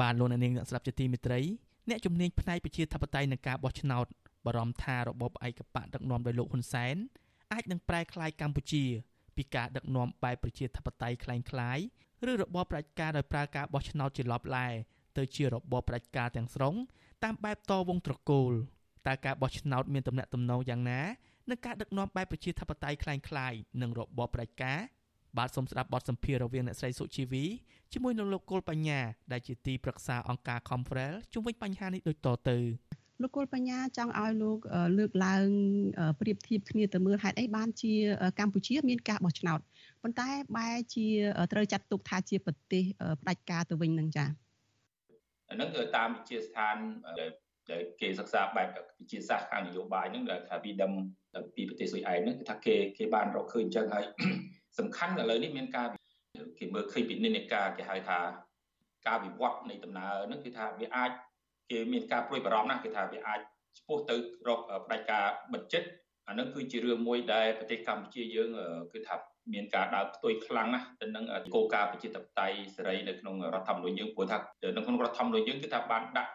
[0.00, 1.40] បានលោកនាងអ្នកស្ដាប់ជាទីមេត្រី
[1.88, 4.06] អ្នកជំនាញផ្នែកប្រជាធិបតេយ្យនឹងការបោះឆ្នោត
[4.46, 6.96] បារម្ភថារបបឯកបកដឹកនាំដោយលោកហ៊ុនសែន
[7.52, 8.84] អាចនឹងប្រែក្លាយកម្ពុជា
[9.36, 11.84] ពីការដឹកនាំបែបប្រជាធិបតេយ្យคล้ายៗ
[12.30, 14.68] ឬរបបប្រជាការដោយប្រើការបោះឆ្នោតជាលបឡែ
[15.18, 16.74] ទៅជារបបប្រជាការទាំងស្រុង
[17.24, 18.52] តាមបែបតវងត្រកូល
[19.06, 21.00] តើការបោះឆ្នោតមានទំនាក់ទំនងយ៉ាងណា
[21.50, 24.78] នឹងការដឹកនាំបែបប្រជាធិបតេយ្យคล้ายៗនឹងរបបប្រជាការ
[25.38, 27.44] បាទសូមស្ដាប់បទសម្ភាសន៍រវាងអ្នកស្រីសុជីវី
[27.92, 29.00] ជាមួយនឹងលោកកុលបញ្ញា
[29.32, 32.58] ដែលជាទីប្រឹក្សាអង្គការ Confrel ជុំវិញបញ្ហានេះដូចតទៅ
[33.22, 34.58] លោកគុលបញ្ញាចង់ឲ្យលោក
[34.98, 35.46] លើកឡើង
[36.20, 37.92] ប្រៀបធៀបគ្នាទៅមើលហេតុអីបានជា
[38.38, 39.60] កម្ពុជា មានការបោះឆ្នោត
[40.02, 41.06] ប៉ុន្តែបែរជា
[41.52, 42.84] ត្រូវចាត់ទុកថាជាប្រទេស
[43.22, 44.28] ផ្ដាច់ការទៅវិញនឹងចា៎
[45.50, 46.76] អានឹងតាមវិទ្យាស្ថាន
[47.71, 50.91] ដែលគេសិក្សាបែបវិទ្យាសាស្ត្រខាងនយោបាយហ្នឹងដែលថាវិដិម
[51.55, 54.05] ពីប្រទេសស៊ុយអែតហ្នឹងគឺថាគេគេបានរកឃើញអញ្ចឹងហើយ
[54.79, 55.87] សំខាន់ឥឡូវនេះមានការ
[56.59, 58.19] គេមើលឃើញពីនិន្នាការគេហៅថា
[59.07, 61.11] ការវិវត្តនៃដំណើរហ្នឹងគឺថាវាអាច
[61.71, 63.39] គេមានការព្រួយបារម្ភណាស់គេថាវាអាច
[63.77, 64.15] ឆ្ពោះទៅ
[64.47, 65.87] រកផ្ដាច់ការបិទចិត្ត
[66.27, 68.49] អានឹងគឺជារឿងមួយដែលប្រទេសកម្ពុជាយើង
[68.93, 69.15] គឺថា
[69.53, 71.25] មានការដើរផ្ទុយខ្លាំងណាស់ទៅនឹង
[71.55, 74.37] គោលការណ៍ប្រជាធិបតេយ្យសេរីនៅក្នុងរដ្ឋធម្មនុញ្ញយើងព្រោះថា
[74.75, 76.31] នៅក្នុងរដ្ឋធម្មនុញ្ញយើងគឺថាបានដាក់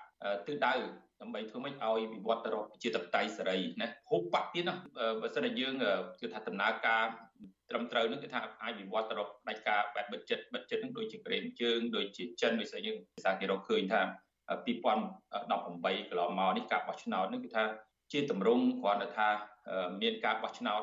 [0.47, 0.73] ទិសដៅ
[1.21, 4.75] ដើម្បីធ្វើម៉េចឲ្យវិវត្តទៅរកប្រជាធិបតេយ្យសេរីណាហូបបាត់ទៀតណា
[5.21, 5.75] បើសិនជាយើង
[6.21, 7.05] គឺថាដំណើរការ
[7.71, 14.01] ត្រឹមត្រូវនឹងគឺថាអាចវិវត្តទៅរកផ្ដាច់ការបែបបិទចិត្តបិទចិត្តនឹងដូចជាក្រែមជើងដូចជាចិនដូចស្អីយើងភាសាគេរកឃើញថា
[14.67, 17.65] 2018កន្លងមកនេះការបោះឆ្នោតនេះគឺថា
[18.13, 19.29] ជាតម្រង់គ្រាន់តែថា
[20.03, 20.83] មានការបោះឆ្នោត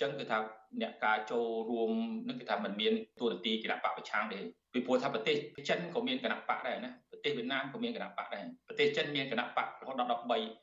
[0.00, 0.38] ចឹងគឺថា
[0.82, 1.90] អ្នកការចូលរួម
[2.28, 4.38] នឹងគឺថាมันមានទូរនទីគណៈបកប្រឆាំងទេ
[4.72, 5.36] ពីព្រោះថាប្រទេស
[5.68, 10.12] ចិនក៏មានគណៈបកដែរណាប្រ ទេសវៀតណាមក៏មានគណៈបកដែរប្រទេសចិនមានគណៈបករហូតដល់13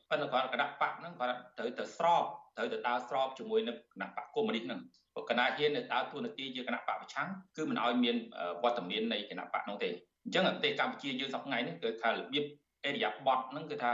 [0.08, 2.24] ប៉ុន្តែគាត់គណៈបកហ្នឹងគាត់ត្រូវទៅស្រប
[2.56, 4.80] ត្រូវទៅដើរស្របជាមួយនឹងគណៈបកកុម្មុយនីសហ្នឹង
[5.14, 8.16] ព្រោះគណៈហ៊ាននៅដើរទូរនទីជាគណៈបកប្រឆាំងគឺមិនឲ្យមាន
[8.62, 9.88] វត្តមាននៃគណៈបកនោះទេ
[10.24, 12.44] អញ្ចឹងប្រទេសកម្ពុជាយើងសប្តាហ៍នេះគឺថារបៀប
[12.84, 13.90] អេរិយាប័តហ្នឹងគឺថា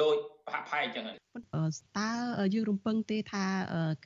[0.00, 0.14] ដោយ
[0.46, 1.04] ប្រហាក់ផែអញ្ចឹង
[1.98, 2.10] តើ
[2.54, 3.44] យើងរំពឹងទេថា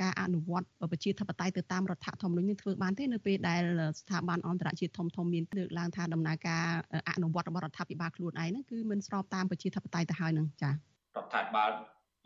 [0.03, 3.63] ការអនុវត្តប្រជាធិបតេយ្យទៅតាមរដ្ឋធម្មនុញ្ញនេះធ្វើបានទេនៅពេលដែល
[4.01, 6.67] ស្ថាប័នអន្តរជាតិធំធំមានលើកឡើងថាដំណើរការ
[7.09, 11.71] អនុវត្តរបស់រដ្ឋាភិបាលខ្លួនឯងហ្នឹងគឺមិនស្របតាមប្រជាធិបតេយ្យទៅហើយហ្នឹងចា៎រដ្ឋាភិបាល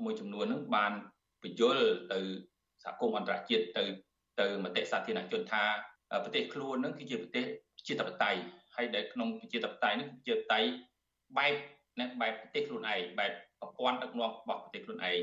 [0.04, 0.92] មួយចំនួនហ្នឹងបាន
[1.42, 2.18] បញ្យល់ទៅ
[2.84, 3.84] សហគមន៍អន្តរជាតិទៅ
[4.40, 5.64] ទៅមតិសាធារណជនថា
[6.24, 7.44] ប្រទេសខ្លួនហ្នឹងគឺជាប្រទេស
[7.86, 8.40] ជាធិបតេយ្យ
[8.76, 10.60] ហើយដែលក្នុងប្រជាធិបតេយ្យនេះជាតៃ
[11.38, 11.54] បែប
[12.00, 15.20] ណាបែបប្រទេសខ្លួនឯងបែប ប្រព័ន្ធដឹកនាំរបស់ប្រទេសខ្លួនឯង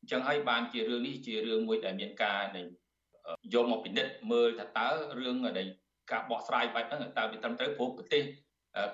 [0.00, 2.42] អញ្ចឹងហើយបានជារឿងនេះជារឿងមួយដែលមានការ
[3.54, 4.88] យកមកពិនិត្យមើលថាតើ
[5.18, 5.68] រឿងដែល
[6.10, 8.22] ការបកស្រាយបែបហ្នឹងតើវាត្រឹមត្រូវព្រោះប្រទេស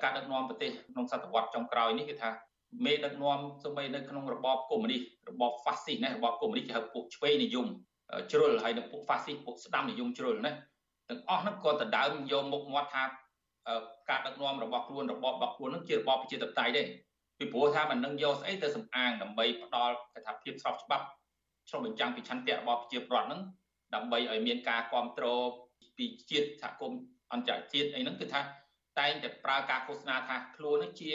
[0.03, 2.31] ការដឹកនាំប្រទេសក្នុងសតវត្សចុងក្រោយនេះគឺថា
[2.85, 7.66] មេដឹកនាំសូម្បីនៅក្នុងរបបកុម្មុយនីសរបបហ្វាស៊ីសណារបបកុម្មុយនីសគេហៅពួកឆ្វេងនិយម
[8.33, 10.53] ជ្រុលហើយនឹងពួកហ្វាស៊ីសពួកស្ដាំនិយមជ្រុលណា
[11.09, 13.05] ទាំងអស់ហ្នឹងក៏ដណ្ដើមយកមុខមាត់ថា
[14.11, 16.83] ការដឹកនាំរបស់ខ្លួនរបបរបស់ខ្លួននឹងជារបបប្រជាធិបតេយ្យទេ
[17.38, 21.07] ពីព្រោះថាมันនឹងយកស្អីទៅសំអាងដើម្បីផ្ដល់កថាភាពស្របច្បាប់
[21.68, 23.40] ឆ្លុះបញ្ចាំងពីឆន្ទៈរបស់ប្រជាពលរដ្ឋហ្នឹង
[23.94, 25.42] ដើម្បីឲ្យមានការគ្រប់គ្រង
[25.99, 27.01] ពីជាតិសហគមន៍
[27.33, 28.40] អន្តរជាតិអីហ្នឹងគឺថា
[28.99, 31.12] តែងតែប្រើការឃោសនាថាខ្លួននេះជា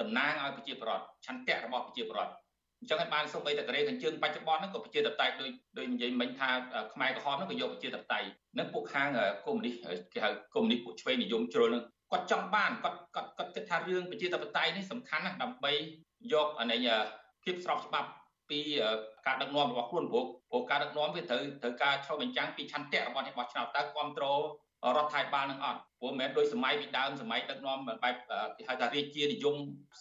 [0.00, 2.32] តំណាងឲ្យប្រជាពលរដ្ឋឆន្ទៈរបស់ប្រជាពលរដ្ឋ
[2.80, 6.50] អញ្ចឹងឲ្យបានសូម្បីតែកូរ៉េខាងជើងបច្ចុប្បន្នហ្នឹងក៏ប្រជាធិបតេយ្យដូចដូចនិយាយមិញថា
[6.94, 8.28] ខ្មែរក្រហមហ្នឹងក៏យកប្រជាធិបតេយ្យ
[8.58, 9.08] នឹងពួកខាង
[9.46, 9.74] កុម្មុយនីស
[10.12, 15.72] គេហៅកុម្មុយនីសពួកឆ្វេងនិយមជ្រុលហ្នឹង គាត់ចង់បានគាត់គាត់គាត់គិតថារឿងប្រជាធិបតេយ្យនេះសំខាន់ណាស់ដើម្បី
[16.32, 16.88] យកអានេះ
[17.44, 18.08] ភាពស្របច្បាប់
[18.50, 18.60] ពី
[19.26, 24.40] ការដឹកនាំរបស់ខ្លួនព្រោះព្រោះការដឹកនាំវាត្រូវត្រូវការឆ្លុះបញ្ចាំងពីឆន្ទៈរបស់អ្នកបោះឆ្នោតតើគ្រប់គ្រង
[24.96, 28.16] រដ្ឋាភិបាលនឹងអត់ព្រោះមិនមែនដូចសម័យពីដើមសម័យដឹកនាំបែប
[28.56, 29.54] គេហៅថារាជានិយម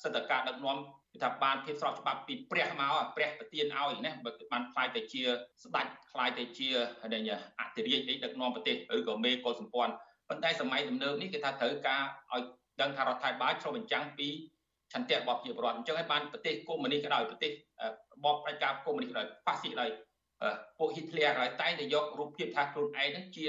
[0.04, 0.78] សិទ្ធិការដឹកនាំ
[1.14, 4.12] គឺថាបានភាពស្របច្បាប់ពីព្រះមកព្រះប្រទានឲ្យណា
[4.52, 5.22] បានខ្លាយទៅជា
[5.64, 6.68] ស្ដេចខ្លាយទៅជា
[7.60, 9.94] អធិរាជអីដឹកនាំប្រទេសឬក៏មេកុលសម្ព័ន្ធ
[10.30, 12.44] ប៉ុន្តែសម័យទំនើបនេះគេថាត្រូវការឲ្យ
[12.82, 14.28] ដឹងថារដ្ឋាភិបាលឆ្លុះបញ្ចាំងពី
[14.94, 17.54] ឆន្ទៈរបស់ប្រជាពលរដ្ឋអញ្ចឹងហើយបានប្រទេសកុម្មុយនីសក៏ដោយប្រទេសរ
[18.26, 19.90] បបប្រជាកុម្មុយនីសក៏ដោយហ្វាស៊ីក៏ដោយ
[20.78, 23.46] ពួកហ៊ីតលែរក៏ដោយតែងតែយករូបភាពថាខ្លួនឯងហ្នឹងជា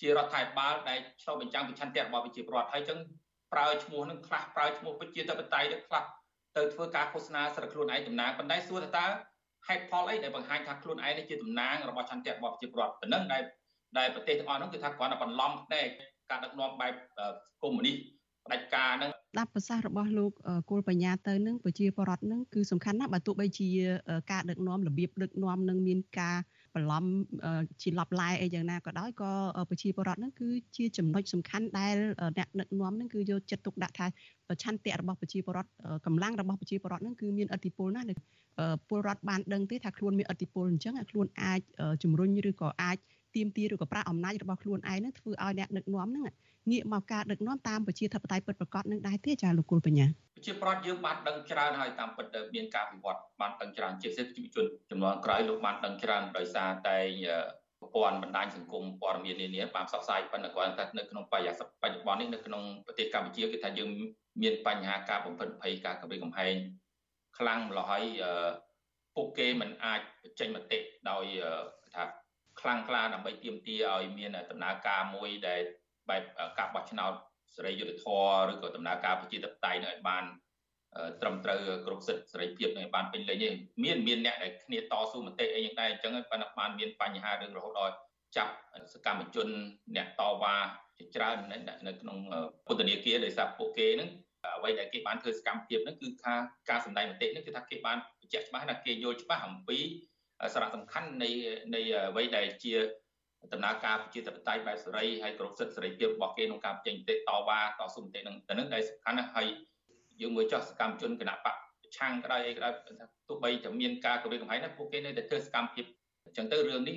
[0.00, 2.98] ជារដ្ឋាភិបាលដែលឆ្លុះបញ្ចាំងពីឆន្ទៈរបស់ប្រជាពលរដ្ឋហើយអញ្ចឹង
[3.52, 6.04] ប្រើឈ្មោះនឹងខ្លះប្រើឈ្មោះប្រជាធិបតេយ្យទៅខ្លះ
[6.56, 9.06] ទៅធ្វើការឃោសនាស្រាប់ខ្លួនឯងតំណាងប៉ុន្តែសួរថាតើ
[9.68, 13.42] ហេតុផលអីដែលបង្ហាញថាខ្លួនឯងជាតំណាងរបស់ឆន្ទៈរបស់ប្រជាពលរដ្ឋប៉ុណ្ណឹងដែល
[13.98, 15.86] ដែលប្រទេសទាំងអស់នោះគឺថាគ្រាន់តែបន្លំផ្នែក
[16.30, 16.92] ការដឹកនាំបែប
[17.62, 17.96] កុម្មុយនីស
[18.46, 20.32] ផ្ដាច់ការហ្នឹងស្ដាប់ប្រសាសន៍របស់លោក
[20.70, 23.68] គូលបញ្ញាទៅនឹងប្រជាពលរដ្ឋនឹងគឺសំខាន់ណាស់បើទោះបីជា
[24.32, 26.36] ការដឹកនាំរបៀបដឹកនាំនឹងមានការ
[26.74, 27.04] បន្លំ
[27.82, 29.32] ជាលប់ឡែអីយ៉ាងណាក៏ដោយក៏
[29.70, 31.96] ប្រជាពលរដ្ឋនឹងគឺជាចំណុចសំខាន់ដែល
[32.38, 34.06] អ្នកដឹកនាំនឹងគឺយកចិត្តទុកដាក់ថា
[34.62, 35.70] ឆន្ទៈរបស់ប្រជាពលរដ្ឋ
[36.06, 38.06] កម្លាំងរបស់ប្រជាពលរដ្ឋនឹងគឺមានឥទ្ធិពលណាស់
[38.88, 41.60] ពលរដ្ឋបានដឹងទេថាខ្លួនមានឥទ្ធិពលអញ្ចឹងខ្លួនអាច
[42.02, 42.96] ជំរុញឬក៏អាច
[43.36, 46.24] ទៀមទាឬក៏ប្រាអំណាចរបស់ខ្លួនឯងនឹងធ្វើឲ្យអ្នកដឹកនាំនឹង
[46.70, 56.98] ងាកមកការដឹកនាំតាមប្រជាធិបតេយ្យពិតប្រាកដនឹងដែរទេចាលោកគុលបញ្ញាប្រជាប្រដ្ឋយើងបានដឹងច្រើនហើយតាមពិតមានការវិវត្តបានដឹងច្រើនជាពិសេសយុវជនចំនួនក្រោយលោកបានដឹងច្រើនដោយសារតែ
[57.80, 63.88] ប្រព័ន្ធបណ្ដាញសង្គមព័ត៌មាននានាបានផ្សព្វផ្សាយប៉ុន្តែគាត់ថានៅក្នុងបរិយាកាសបច្ចុប្បន្ននេះនៅក្នុងប្រទេសកម្ពុជាគឺថាយើង
[64.42, 66.54] មានបញ្ហាការបំផិតភ័យការគម្រាមកំហែង
[67.38, 68.04] ខ្លាំងម្ល៉េះហើយ
[69.16, 70.00] ពួកគេមិនអាច
[70.40, 70.78] ចេញមតិ
[71.10, 71.24] ដោយ
[71.94, 72.04] ថា
[72.62, 75.60] ខ្លាំងក្លាដើម្បីទាមទារឲ្យមានដំណើរការមួយដែល
[76.10, 76.22] បែប
[76.58, 77.12] ការបោះឆ្នោត
[77.56, 80.24] សេរីយុត្តិធម៌ឬក៏ដំណើរការប្រជាធិបតេយ្យនឹងឲ្យបាន
[81.20, 83.48] ត្រឹមត្រូវគ្រប់សិទ្ធិសេរីភាពនឹងឲ្យបានពេញលេញទេ
[83.84, 87.94] មានមានអ្នកដែលគ្នាតស៊ូមតិអីយ៉ាងដែរអញ្ចឹងប៉ុន្តែបានមានបញ្ហារឿងរហូតដល់
[88.36, 88.52] ចាប់
[88.92, 89.48] សកម្មជន
[89.96, 90.56] អ្នកតវ៉ា
[90.98, 91.36] ជាច្រើន
[91.86, 92.18] នៅក្នុង
[92.66, 94.08] ពន្ធនាគារដោយសារពួកគេនឹង
[94.56, 96.34] អ្វីដែលគេបានធ្វើសកម្មភាពហ្នឹងគឺថា
[96.70, 99.78] ការសម្ដែងមតិហ្នឹងគឺថាគេបានបញ្ជាក់ច្បាស់ថាគេយល់ច្បាស់អំពី
[100.54, 101.30] សារៈសំខាន់នៃ
[101.74, 102.74] នៃអ្វីដែលជា
[103.52, 109.46] ដំណើរការប្រជាធិបតេយ្យបែបសេរីហើយគ្រប់សិទ្ធិសេរីភាពរបស់គេក្នុងការបញ្ចេញមតិតវ៉ាតស៊ូមតិនឹងទៅនឹងដែលសំខាន់ណាស់ហើយ
[110.20, 111.56] យើងមើលចោះសកម្មជនគណៈបក
[111.96, 112.68] ឆាំងក្តៅអីក្តៅ
[113.28, 115.84] ទោះបីតែមានការគម្រាមកំហែងណាពួកគេនៅតែធ្វើសកម្មភាព
[116.24, 116.96] អញ្ចឹងទៅរឿងនេះ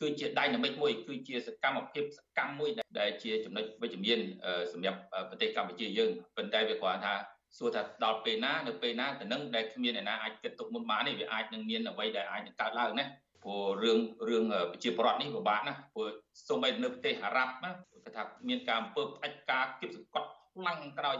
[0.00, 4.18] គឺជាដៃណាមិកមួយគឺជាសកម្មភាពសកម្មមួយដែលជាចំណុចវិជ្ជមាន
[4.72, 4.98] សម្រាប់
[5.30, 7.14] ប្រទេសកម្ពុជាយើងប៉ុន្តែវាគ្រាន់ថា
[7.58, 13.04] សួរថាដល់ពេលណានៅពេលណាទៅនឹងដែលគ្មានអ្នកណាអាចគិតទុកមុនបានទេវាអាចនឹងមានអ្វីដែលអាចនឹងកើតឡើងណា
[13.44, 16.08] ព្រោះរឿងរឿងប្រជាប្រដ្ឋនេះពិបាកណាស់ព្រោះ
[16.48, 17.70] សូម្បីនៅប្រទេសអារ៉ាប់ណា
[18.04, 21.16] គេថាមានការអំពើផ្ដាច់ការគៀបសង្កត់ខ្លាំងក្រោយ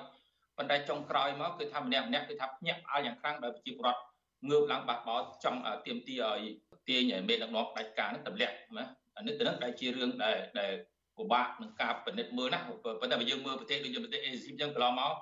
[0.57, 4.01] ប៉ុន្តែចុងក្រោយមកគឺថាម្នាក់ម្នាក់គឺថាភ្ញាក់ផ្អើលយ៉ាងខ្លាំងដោយប្រជាប្រដ្ឋ
[4.49, 6.41] ងើបឡើងបះបោចង់ទៀមទីឲ្យ
[6.89, 8.85] ទាញមេដឹកនាំផ្ដាច់ការនឹងទម្លាក់ណា
[9.17, 10.73] អានេះទៅនឹងដែលជារឿងដែលដែល
[11.17, 15.13] ពិបាកនឹងការពិនិត្យមើលណាប៉ុន្តែបើយើងមើលប្រទេសដូចជាប្រទេសអេស៊ីបអញ្ចឹងកន្លងមក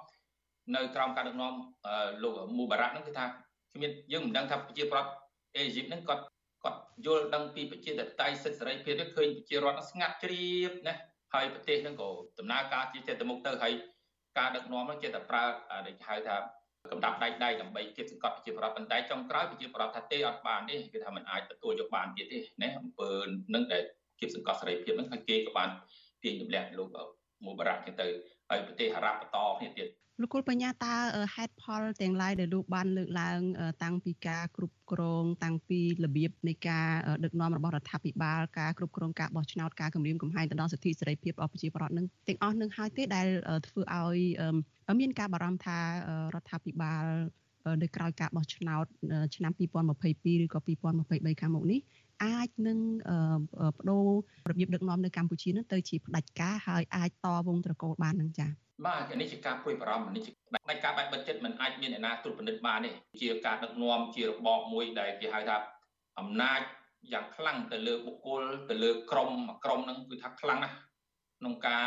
[0.74, 1.54] នៅក្រោមការដឹកនាំ
[2.22, 3.24] លោកមូបារ៉ាក់ហ្នឹងគឺថា
[3.72, 5.10] គ្មានយើងមិនដឹងថាប្រជាប្រដ្ឋ
[5.56, 6.24] អេស៊ីបហ្នឹងគាត់
[6.64, 10.94] គាត់យល់ដឹងពីប្រជាធិបតេយ្យសិទ្ធិសេរីភាពនេះឃើញប្រជារដ្ឋស្ងាត់ជ្រាបណា
[11.34, 13.72] ហើយប្រទេសហ្នឹងក៏ដំណើរការជាចិត្តទៅមុខទៅហើយ
[14.38, 15.44] ការដឹកនាំហ្នឹងជាតែប្រើ
[15.86, 16.36] ដែលហៅថា
[16.92, 23.10] កំដាប់ដៃដៃដើម្បីគៀបសង្កត់ប្រជាប្រដ្ឋប៉ុន្តែចុងក្រោយប្រជាប្រដ្ឋថាទេអត់បានទេគឺថាมันអាចទទួលយកបានទៀតទេណាអំពើ
[23.54, 23.82] នឹងដែល
[24.20, 25.70] គៀបសង្កត់សេរីភាពហ្នឹងហើយគេក៏បាន
[26.22, 26.88] ទាញទម្លាក់លោក
[27.44, 28.06] មួយបារ៉ាក់ចឹងទៅ
[28.48, 29.88] ហើយប្រទេសអារ៉ាប់បន្តគ្នាទៀត
[30.22, 30.94] លោកគុលបញ្ញាតើ
[31.34, 33.40] ហេតុផលទាំងឡាយដែលលោកបានលើកឡើង
[33.82, 36.88] តាំងពីការគ្រប់គ្រង តាំងពីរបៀបនៃការ
[37.24, 43.26] ដឹកនាំរបស់រដ្ឋាភិបាលការគ្រប់គ្រងការបោះឆ្នោតការគម្រាមកំហែងទៅដល់សិទ្ធិសេរីភាពរបស់ប្រជាពលរដ្ឋនឹងទាំងអស់នឹងហើយទេដែល
[43.68, 44.18] ធ្វើឲ្យ
[45.00, 45.78] មានការបារម្ភថា
[46.34, 47.04] រដ្ឋាភិបាល
[47.82, 48.84] នៅក្រោយការបោះឆ្នោត
[49.36, 50.58] ឆ្នាំ2022ឬក៏
[51.00, 51.80] 2023ខាងមុខនេះ
[52.24, 52.78] អាចនឹង
[53.74, 54.08] បដូរ
[54.50, 62.90] របៀបដឹកនាំនៅកម្ពុជានឹងទៅជាផ្ដាច់ការហើយអាចតវងត្រកូលបាននឹងចា៎ បាទនេះជាការព្រួយបារម្ភនេះជាបែបការបែបបិទចិត្តមិនអាចមានអ្នកណាត្រួតពិនិត្យបានទេ
[63.20, 65.56] ជាការដឹកនាំជារបបមួយដែលគេហៅថា
[66.18, 66.60] អំណាច
[67.12, 69.30] យ៉ាងខ្លាំងទៅលើបុគ្គលទៅលើក្រុម
[69.64, 70.76] ក្រុមហ្នឹងគឺថាខ្លាំងណាស់
[71.38, 71.86] ក្នុងការ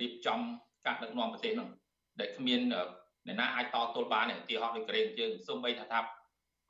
[0.00, 0.40] រៀបចំ
[0.86, 1.68] ការដឹកនាំប្រទេសហ្នឹង
[2.20, 6.00] ដែលគ្មានអ្នកណាអាចតទល់បានទេឧទាហរណ៍ដូចកូរ៉េជើងសូម្បីថាថា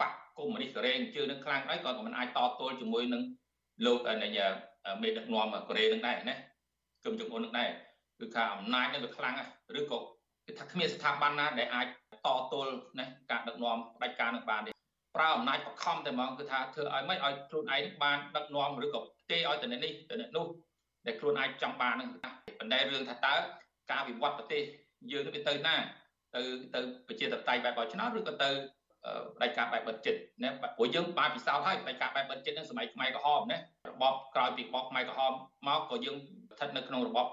[0.01, 3.23] បកកុម្មុយនីសកូរ៉េជើងនឹងខ្លាំងដែរក៏មិនអាចតទល់ជាមួយនឹង
[3.87, 3.99] លោក
[5.03, 6.35] មេដឹកនាំកូរ៉េនឹងដែរណា
[7.05, 7.71] គឹមចុងអ៊ុននឹងដែរ
[8.21, 9.37] គឺថាអំណាចនឹងវាខ្លាំង
[9.79, 9.99] ឬក៏
[10.47, 11.87] គឺថាគ្មានស្ថាប័នណាដែលអាច
[12.27, 14.73] តទល់ណាការដឹកនាំផ្ដាច់ការនឹងបានទេ
[15.17, 20.47] ប្រើអំណាចបខំតែហ្មងគឺថាធ្វើឲ្យមិនឲ្យខ្លួនឯងបានដឹកនាំឬក៏ទេឲ្យទៅនេះទៅនោះ
[21.07, 23.35] ដែលខ្លួនឯងចង់បានហ្នឹងប៉ុន្តែរឿងថាតើ
[23.91, 24.63] ការវិវត្តប្រទេស
[25.13, 25.77] យើងទៅទៅណា
[26.35, 26.43] ទៅ
[26.75, 28.51] ទៅប្រជាធិបតេយ្យបែបបោះឆ្នោតឬក៏ទៅ
[29.37, 33.59] ផ្ដាច់ការបែបបិទចិត្តណាព្រោះយើងបានពិសោធន៍ហើយផ្ដាច់ការបែបបិទចិត្តនឹងសម័យខ្មែរក្រហមណា
[33.91, 35.33] របបក្រោយពីរបបខ្មែរក្រហម
[35.69, 36.17] មកក៏យើង
[36.53, 37.27] ស្ថិតនៅក្នុងរបប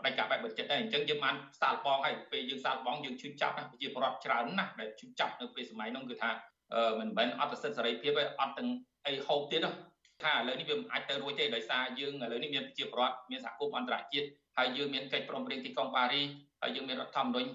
[0.00, 6.30] ផ្ដាច់ការបែបបិទចិត្តដែរអញ្ចឹងយើងបានសាកល្បងហើយពេលយើងសាកល្បងយើងឈឺចាប់ណាប្រជាពលរដ្ឋច្រើនណាស់ដែលឈឺចាប់នៅពេលសម័យនោះគឺថា
[7.00, 8.68] មិនមែនអត់សិទ្ធិសេរីភាពទេអត់ទាំង
[9.06, 9.66] អីហូបទៀត
[10.22, 14.26] ថាឥឡូវនេះវាមិនអាចទៅរួចទេដោយសារយើងឥឡូវនេះមានប្រជាពលរដ្ឋមានសហគមន៍អន្តរជាតិ
[14.58, 16.22] ហើយយើងមានកិច្ចព្រមព្រៀងទីក្រុងប៉ារី
[16.62, 17.48] ហើយយើងមានរដ្ឋធម្មនុញ្ញ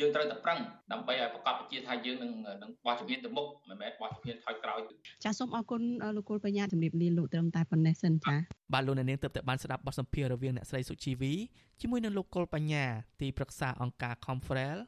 [0.00, 0.58] យើងត្រូវតែប្រឹង
[0.92, 4.80] ដើម្បីឲ្យប្រកបជាថាយើងនឹងនឹងបោះជំហានទៅមុខមិនមែនបោះជំហានថយក្រោយ
[5.24, 5.80] ចាសសូមអរគុណ
[6.16, 8.34] លោកគុលបញ្ញាជំរាបលាលោកត្រឹមតែប៉ុណ្ណេះសិនចា
[8.72, 11.32] បាទលោកនាងទើបតែបានស្ដាប់បទសម្ភាសន៍រវាងអ្នកស្រីសុជីវី
[11.80, 12.84] ជាមួយនឹងលោកគុលបញ្ញា
[13.20, 14.78] ទីប្រឹក្សាអង្គការ Confrel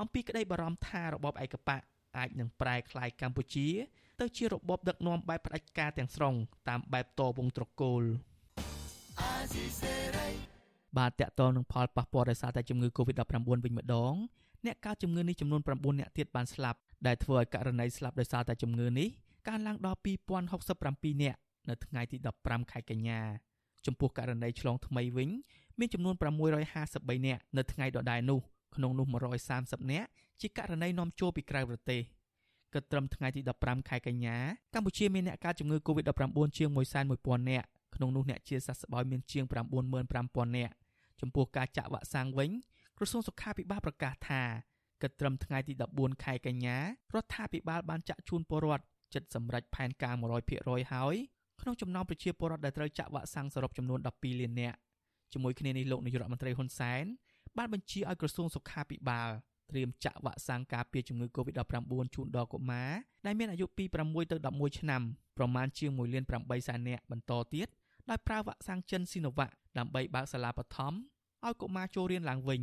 [0.00, 1.82] អំពីក្តីបារម្ភថារបបឯកបក
[2.16, 3.68] អាចនឹងប្រែក្លាយកម្ពុជា
[4.20, 6.34] ទៅជារបបដឹកនាំបែបផ្ដាច់ការទាំងស្រុង
[6.68, 8.02] តាមបែបតវងត្រកូល
[10.98, 14.14] បាទតកតនឹងផលប៉ះពាល់ដោយសារតែជំងឺ Covid-19 វិញម្ដង
[14.66, 19.08] អ្នកកើតជំងឺនេះចំនួន9អ្នកទៀតបានស្លាប់ដែលធ្វើឲ្យករណីស្លាប់ដោយសារតែជំងឺនេះ
[19.48, 19.98] កើនឡើងដល់
[20.58, 21.36] 2067អ្នក
[21.68, 23.20] នៅថ្ងៃទី15ខែកញ្ញា
[23.86, 25.30] ចំពោះករណីឆ្លងថ្មីវិញ
[25.78, 28.40] មានចំនួន653អ្នកនៅថ្ងៃដដែលនោះ
[28.76, 29.06] ក្នុងនោះ
[29.48, 30.04] 130អ្នក
[30.40, 32.02] ជាករណីនាំចូលពីក្រៅប្រទេស
[32.74, 34.36] គិតត្រឹមថ្ងៃទី15ខែកញ្ញា
[34.74, 36.68] កម្ពុជាមានអ្នកកើតជំងឺ Covid-19 ជាង
[37.08, 40.74] 110,000នាក់ក្នុងនោះអ្នកជាសះស្បើយមានជាង95,000នាក់
[41.20, 42.50] ចំពោះការចាក់វ៉ាក់សាំងវិញ
[42.98, 44.42] ក្រសួងសុខាភិបាលប្រកាសថា
[45.02, 46.82] គិតត្រឹមថ្ងៃទី14ខែកញ្ញារ
[47.22, 48.84] ដ្ឋាភិបាលបានចាក់ជូនពលរដ្ឋ
[49.14, 50.14] ចិត្តសម្រេចផែនការ
[50.52, 51.14] 100%ហើយ
[51.60, 54.78] ក្នុងចំណោមប្រជាពលរដ្ឋដែលត្រូវចាក់វ៉ាក់សាំងសរុបចំនួន12លាននាក់
[55.32, 57.04] ជាមួយគ្នានេះលោកនាយករដ្ឋមន្ត្រីហ៊ុនសែន
[57.56, 59.30] បានបញ្ជាឲ្យក្រសួងសុខាភិបាល
[59.70, 62.90] ត្រៀមចាក់វ៉ាក់សាំងការពារជំងឺ Covid-19 ជូនដល់កុមារ
[63.26, 65.02] ដែលមានអាយុពី6ទៅ11ឆ្នាំ
[65.38, 67.68] ប្រមាណជាង1លាន8សែននាក់បន្តទៀត
[68.10, 70.94] ដោយប្រើវ៉ាក់សាំងចិនស៊ីណូវ៉ាក់ដើម្បីបើកសាលាបឋម
[71.44, 72.62] ឲ្យកុមារចូលរៀនឡើងវិញ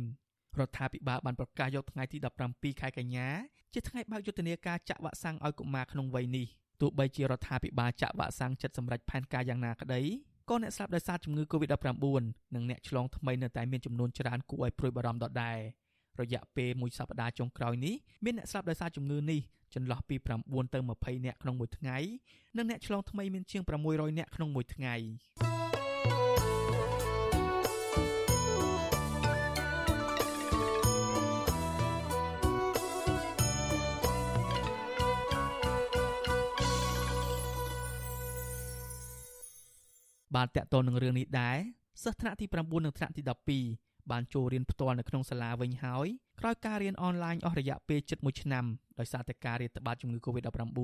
[0.60, 2.18] រដ្ឋាភិបាលបានប្រកាសយកថ្ងៃទី
[2.50, 3.28] 17ខែកញ្ញា
[3.74, 6.46] ជាថ្ងៃបើកយុទ្ធនាការចាក់វ៉ាក់សាំងឲ្យកុមារក្នុងវ័យនេះ
[6.80, 10.02] ទោះបីជារដ្ឋាភិបាលចាក់វ៉ាក់សាំងចិត្តសម្រាប់ផែនការយ៉ាងណាក្តី
[10.50, 15.58] ក៏អ្នកស្លាប់ដោយសារជំងឺ Covid-19 និងអ្នកឆ្លងថ្មីនៅតែមានចំនួនច្រើនគួរឲ្យព្រួយបារម្ភដដែល
[16.20, 19.40] រយៈពេលមួយសប្តាហ៍ចុងក្រោយនេះមានអ្នកស្លាប់ដោយសារជំងឺនេះ
[19.74, 21.96] ចន្លោះពី9ទៅ20នាក់ក្នុងមួយថ្ងៃ
[22.56, 24.94] និងអ្នកឆ្លងថ្មីមានជាង600នាក់ក្នុងមួយថ្ងៃ
[40.36, 41.58] បានតាក់ទងនឹងរឿងនេះដែរ
[42.04, 43.22] សិស្សថ្នាក់ទី9និងថ្នាក់ទី
[43.66, 46.06] 12បានចូលរៀនផ្ទាល់នៅក្នុងសាលាវិញហើយ
[46.40, 48.64] ក្រោយការរៀនអនឡាញអស់រយៈពេលជិត1ឆ្នាំ
[48.98, 50.80] ដោយសារតែការរាតត្បាតជំងឺ Covid-19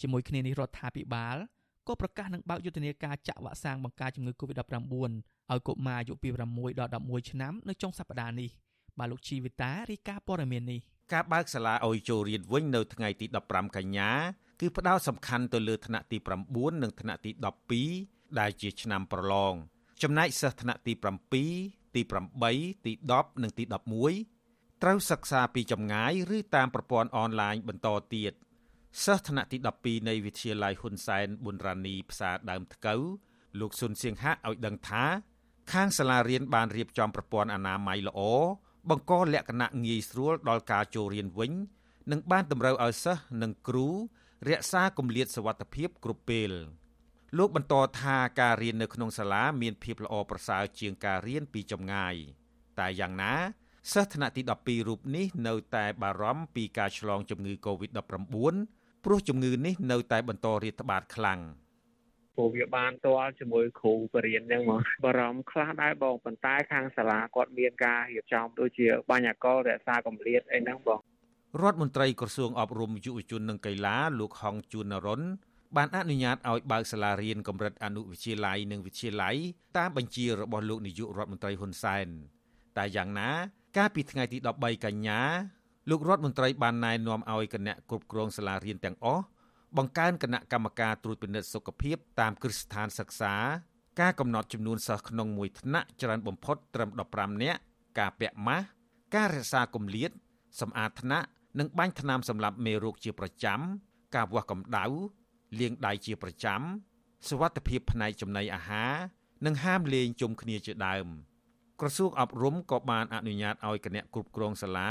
[0.00, 1.36] ជាមួយគ្នានេះរដ្ឋាភិបាល
[1.88, 4.94] ក៏ប្រកាសនឹងបើកយុទ្ធនាការចាក់វ៉ាក់សាំងបង្ការជំងឺ Covid-19
[5.52, 8.50] ឲ្យកុមារអាយុពី6ដល់11ឆ្នាំនៅចុងសប្តាហ៍នេះ
[8.98, 10.80] បាទលោកជីវិតារាយការណ៍ព័ត៌មាននេះ
[11.12, 14.10] ការបើកសាលាឲ្យចូលរៀនវិញនៅថ្ងៃទី15កញ្ញា
[14.60, 16.18] គឺផ្ដោតសំខាន់ទៅលើថ្នាក់ទី
[16.50, 17.30] 9និងថ្នាក់ទី
[17.76, 19.54] 12 ដែលជាឆ្នាំប្រឡង
[20.02, 20.92] ចំណែកសិស្សថ្នាក់ទី
[21.30, 22.02] 7ទី
[22.38, 23.64] 8ទី10និងទី
[24.22, 28.32] 11ត្រូវសិក្សាពីចម្ងាយឬតាមប្រព័ន្ធអនឡាញបន្តទៀត
[29.04, 33.02] សិស្សថ្នាក់ទី12នៃវិទ្យាល័យហ៊ុនសែនប៊ុនរ៉ានីផ្សារដើមថ្កូវ
[33.60, 35.04] លោកស៊ុនសៀងហាក់ឲ្យដឹងថា
[35.72, 38.20] ខាងសាលារៀនបានរៀបចំប្រព័ន្ធអនាម័យល្អ
[38.90, 41.52] បង្កលក្ខណៈងាយស្រួលដល់ការចូលរៀនវិញ
[42.10, 43.88] និងបានតម្រូវឲ្យសិស្សនិងគ្រូ
[44.48, 46.52] រក្សាគម្លាតសុវត្ថិភាពគ្រប់ពេល។
[47.36, 52.14] លោកបន្តថាការរៀននៅក្នុងសាលាមានភាពល្អប្រសើរជាងការរៀនពីចម្ងាយ
[52.78, 53.34] តែយ៉ាងណា
[53.92, 57.96] សិស្សថ្នាក់ទី12រូបនេះនៅតែបារម្ភពីការឆ្លងជំងឺ Covid-19
[59.04, 61.40] ព្រោះជំងឺនេះនៅតែបន្តរាតត្បាតខ្លាំង
[62.36, 71.00] ព្រោះវាបានទាល់ជាមួយគ្រូបរិញ្ញាហ្នឹងមកបារម្ភខ្លះដែរបងប៉ុន្តែខាងសាលាគាត់មានការរៀបចំដូចជាបញ្ញកលរក្សាកម្រិតអីហ្នឹងបង
[71.62, 75.22] រដ្ឋមន្ត្រីក្រសួងអប់រំយុវជននិងកីឡាលោកហងជួននរុន
[75.76, 79.36] បានអនុញ្ញាតឲ្យបើកសាលារៀនកម្រិតអនុវិទ្យាល័យនិងវិទ្យាល័យ
[79.78, 82.06] តាមបញ្ជារបស់លោកនាយករដ្ឋមន្ត្រីហ៊ុនសែន
[82.76, 83.30] តែយ៉ាងណា
[83.76, 85.20] កាលពីថ្ងៃទី13កញ្ញា
[85.90, 89.24] លោករដ្ឋមន្ត្រីបានណែនាំឲ្យគណៈគ្រប់គ្រងសាលារៀនទាំងអស់
[89.76, 93.34] បង្កើនគណៈកម្មការត្រួតពិនិត្យសុខភាពតាមគ្រឹះស្ថានសិក្សា
[94.00, 97.60] ការកំណត់ចំនួនសិស្សក្នុងមួយថ្នាក់ច្រើនបំផុតត្រឹម15នាក់
[97.98, 98.64] ការពាក់ម៉ាស់
[99.14, 100.10] ការរក្សាគម្លាត
[100.60, 101.26] សម្អាតថ្នាក់
[101.58, 103.60] និងបាញ់ថ្នាំសម្លាប់មេរោគជាប្រចាំ
[104.14, 104.84] ការវាស់កម្ដៅ
[105.58, 106.60] លាងដៃជាប្រចាំ
[107.28, 108.94] សវត្ថភាពផ្នែកចំណីអាហារ
[109.46, 111.06] និងហាមលេងជុំគ្នាជាដើម
[111.80, 114.90] ក្រសួងអប់រំក៏បានអនុញ្ញាតឲ្យគណៈគ្រប់គ្រងសាលា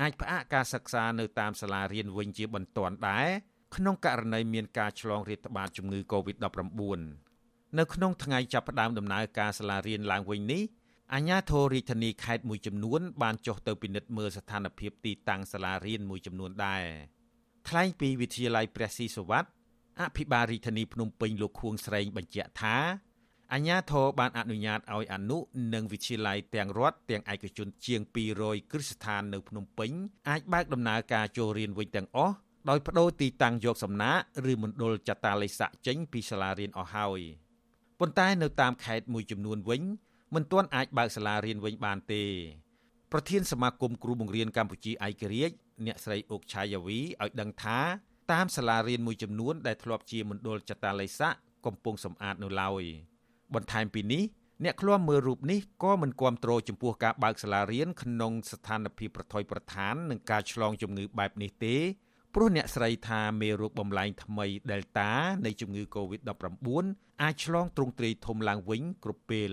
[0.00, 3.28] អាចផ្អាកការសិក្សានៅតាមសាលារៀនវិញជាបន្ទាន់ដែរ
[3.76, 7.00] ក្នុងករណីមានការឆ្លងរាតត្បាតជំងឺ Covid-19
[7.78, 10.62] នៅក្នុងថ្ងៃចាប់ផ្ដើមដំណើរការសាលារៀនឡើងវិញនេះ
[11.14, 16.84] អាជ្ញាធររាជធានីខេត្តមួយចំនួន បានចុះទៅពិនិត្យមើលស្ថានភាពទីតាំងសាលារៀនមួយចំនួនដែរ
[17.68, 19.48] ថ្លែងពីវិទ្យាល័យព្រះស៊ីសុវត្ថិ
[20.00, 22.76] អភិបាលរាជធានីភ្នំពេញលោកខួងស្រេងបញ្ជាក់ថា
[23.52, 25.38] អាជ្ញាធរបានអនុញ្ញាតឲ្យអនុ
[25.74, 28.00] និងវិទ្យាល័យទាំងរដ្ឋទាំងឯកជនជាង
[28.36, 29.90] 200គ្រឹះស្ថាននៅភ្នំពេញ
[30.28, 32.34] អាចបើកដំណើរការចូលរៀនវិញទាំងអស់
[32.70, 37.20] ដោយបដូរទីតាំងយកសំណាក់ឬមណ្ឌលចតាឡេស័កចេញពីសាលារៀនអស់ហើយ
[38.00, 39.82] ប៉ុន្តែនៅតាមខេត្តមួយចំនួនវិញ
[40.34, 42.24] មិនទាន់អាចបើកសាលារៀនវិញបានទេ
[43.12, 45.54] ប្រធានសមាគមគ្រូបង្រៀនកម្ពុជាឯករាជ្យ
[45.86, 47.78] អ្នកស្រីអុកឆាយាវីឲ្យដឹងថា
[48.30, 51.34] តាមសាលារៀនមួយចំនួនដែលធ្លាប់ជាមណ្ឌលចតាឡេស័ក
[51.66, 52.84] កំពុងសម្អាតនៅឡើយ
[53.54, 54.24] បន្ថែមពីនេះ
[54.64, 61.76] អ្នកឃ្លាំមើលរូបនេះក៏មិនគាំទ្រចំពោះការបើកសាលារៀនក្នុងស្ថានភាពប្រថុយប្រឋាននឹងការឆ្លងជំងឺបែបនេះទេ
[62.34, 65.10] ព្រោះអ្នកស្រីថាមេរោគបំលែងថ្មី Delta
[65.46, 66.68] នៃជំងឺ Covid-19
[67.22, 69.52] អាចឆ្លងទ្រង់ទ្រាយធំឡើងវិញគ្រប់ពេល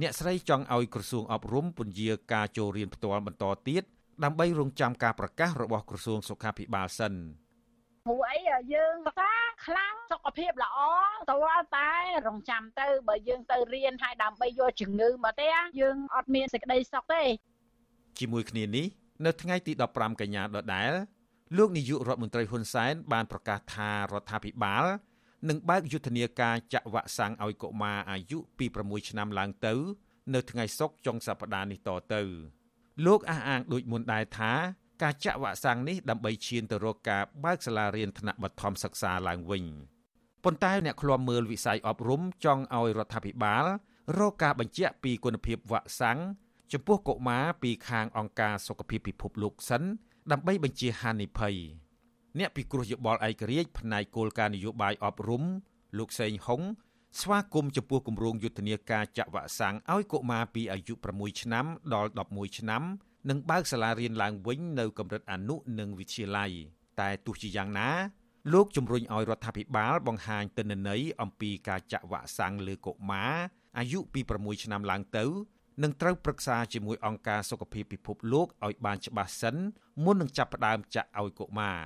[0.00, 3.82] អ្នកស្រីចង់ឲ្យក្រសួងអប់រំពន្យាការចូលរៀនផ្ទាល់បន្តទៀត
[4.24, 7.14] ដើម្បីរងចាំការប្រកាសរបស់ក្រសួងសុខាភិបាលសិន
[8.06, 8.38] ព្រោះអី
[8.74, 9.32] យើងថា
[9.66, 10.78] ខ្លាំងសុខភាពល្អ
[11.30, 11.90] តើតែ
[12.26, 15.48] រងចាំទៅបើយើងទៅរៀនហើយដើម្បីយកជំងឺមកទេ
[15.80, 17.22] យើងអត់មានសេចក្តីសុខទេ
[18.18, 18.86] ជាមួយគ្នានេះ
[19.26, 20.92] នៅថ្ងៃទី15កញ្ញាដដែល
[21.56, 24.84] លោកនាយករដ្ឋមន្ត្រីហ៊ុនសែនបានប្រកាសថារដ្ឋាភិបាល
[25.48, 29.74] នឹងបើកយុទ្ធនាការចាក់វ៉ាក់សាំងឲ្យកុមារអាយុពី6ឆ្នាំឡើងទៅ
[30.34, 32.22] នៅថ្ងៃសុក្រចុងសប្តាហ៍នេះតទៅ
[33.06, 34.52] លោកអះអាងដូចមុនដែរថា
[35.02, 39.64] ការចាក់វ៉ាក់សាំងនេះដើម្បីឈានទៅរកការបើកសាលារៀនថ្នាក់បឋមសិក្សាឡើងវិញ
[40.44, 43.64] ប៉ុន្តែអ្នកឃ្លាំមើលវិស័យអប់រំចង់ឲ្យរដ្ឋាភិបាល
[44.18, 46.18] រកការបញ្ជាក់ពីគុណភាពវ៉ាក់សាំង
[46.72, 49.82] ចំពោះកុមារពីខាងអង្គការសុខភាពពិភពលោកសិន
[50.32, 51.56] ដើម្បីបញ្ជាហានិភ័យ
[52.38, 55.42] អ្នកពិគ្រោះយោបល់ឯករាជ្យផ្នែកគោលការណ៍នយោបាយអប់រំ
[55.98, 56.60] លោកសេងហុង
[57.20, 62.82] ស្វាគមន៍ចំពោះគម្រោងយុទ្ធនាការចាក់វ៉ាក់សាំងឲ្យកុមារពីអាយុ6ឆ្នាំដល់11ឆ្នាំ
[63.28, 66.50] និងបើកសាលារៀនឡើងវិញនៅកម្រិតអនុនិងវិទ្យាល័យ
[67.00, 67.88] តែទោះជាយ៉ាងណា
[68.52, 73.34] លោកជំរុញឲ្យរដ្ឋាភិបាលបង្ហាញទិន្នន័យអំពីការចាក់វ៉ាក់សាំងលើកុមារ
[73.78, 75.24] អាយុពី6ឆ្នាំឡើងទៅ
[75.82, 79.56] នឹងត្រូវប្រឹក្សាជាមួយអង្គការសុខភាពពិភពលោកឲ្យបានច្បាស់សិន
[80.04, 81.80] មុននឹងចាប់ផ្ដើមចាក់ឲ្យកុមារ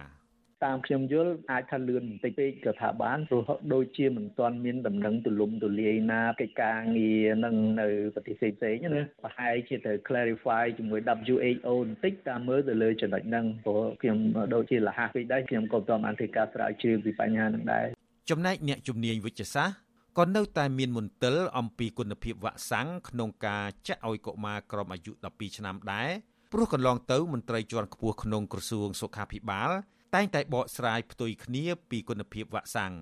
[0.64, 11.00] តាមខ្ញុំយល់អាចថាលឿនបន្តិចពេកក៏ថាបានព្រោះដូចជាមិនទាន់មានដំណឹងទូលំទូលាយណាកិច្ចការងារនឹងនៅប្រទេសផ្សេងៗណាប្រហែលជាត្រូវ clarify ជាមួយ
[11.36, 14.18] WHO បន្តិចតាមមើលទៅលើចំណុចហ្នឹងព្រោះខ្ញុំ
[14.54, 17.86] ដូចជាលះពេកដែរខ្ញុំក៏មិនបានធ្វើការស្រាវជ្រាវពីបញ្ហាហ្នឹងដែរ
[18.30, 19.76] ចំណែកអ្នកជំនាញវិទ្យាសាស្ត្រ
[20.18, 26.10] ក៏នៅតែមានមន្ទិលអំពីគុណភាពវ៉ាក់សាំងក្នុងការចាក់ឲ្យកុមារក្រោមអាយុ12ឆ្នាំដែរ
[26.52, 29.70] ព្រោះកន្លងទៅមន្ត្រីជាន់ខ្ពស់ក្នុងក្រសួងសុខាភិបាល
[30.16, 32.94] តែងតែបកស្រាយផ្ទុយគ្នាពីគុណភាពវ៉ាក់សាំង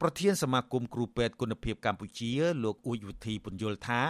[0.00, 2.32] ប្រធានសមាគមគ្រូពេទ្យគុណភាពកម្ពុជា
[2.64, 4.02] លោកអ៊ូចវិធីពន្យល់ថា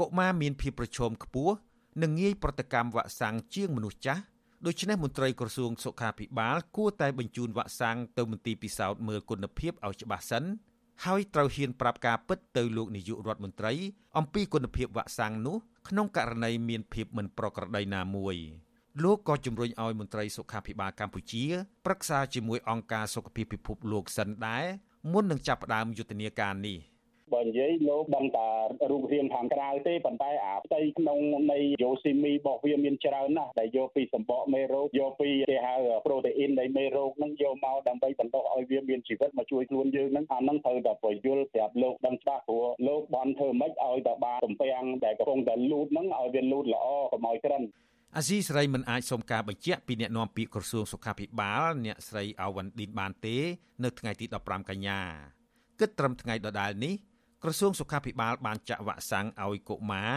[0.00, 1.54] កុមារមានភាពប្រឈមខ្ពស់
[2.02, 4.22] និងងាយប្រតិកម្មវ៉ាក់សាំងជាងមនុស្សចាស់
[4.66, 10.44] ដូច្នេះមន្ត្រីក្រសួងសុខាភិបាលគួរតែបញ្ជូនវ៉ាក់សាំងទៅមន្ទីរពិសោធន៍មើលគុណភាពឲ្យច្បាស់សិន
[11.04, 13.72] ហើយត្រូវហ៊ានប្រាប់ការពិតទៅលោកនាយករដ្ឋមន្ត្រី
[14.18, 15.56] អំពីគុណភាពវ៉ាក់សាំងនោះ
[15.88, 18.36] ក្នុងករណីមានភាពមិនប្រក្រតីណាមួយ
[19.00, 21.44] លោកក៏ជំរុញឲ្យមន្ត្រីសុខាភិបាលកម្ពុជា
[21.86, 24.64] ប្រឹក្សាជាមួយអង្គការសុខភាពពិភពលោកសិនដែរ
[25.12, 26.78] មុននឹងចាប់ផ្ដើមយុទ្ធនាការនេះ។
[27.34, 28.48] បើនិយាយលោកដឹងតែ
[28.90, 31.18] រូបរាងខាងក្រៅទេប៉ុន្តែអាផ្ទៃក្នុង
[31.52, 35.74] នៃយោស៊ីមីរបស់វាមានច្រើនណាស់ដែលយកពីសម្បកមេរោគយកពីគេហៅ
[36.06, 47.62] ប្រូតេអ៊ីននៃមេរោគហ្នឹងយកមកដើម្បីបន្តឲ្យវាមានជីវិតមកជួយខ្លួនយើងហ្នឹងអាហ្នឹងត្រូវតែបញ្យល់ប្រាប់លោកដឹងច្បាស់ព្រោះលោកបនធ្វើម៉េចឲ្យតែបានទំពាំងដែលកំពុងតែលូតហ្នឹងឲ្យវាលូតល្អកុំឲ្យក្រិន
[48.16, 53.36] អាស៊ីសេរីមិនអាចសុំការបញ្ជាក់ពីអ្នកនាំពាក្យក្រសួងសុខាភិបាល អ្នកស្រីអាវ៉ាន់ឌីនបានទេ
[53.84, 55.00] នៅថ្ងៃទី15កញ្ញា
[55.80, 56.94] គិតត្រឹមថ្ងៃដដែលនេះ
[57.42, 60.12] ក្រសួងសុខាភិបាលបានចាក់វ៉ាក់សាំងឲ្យកុមារ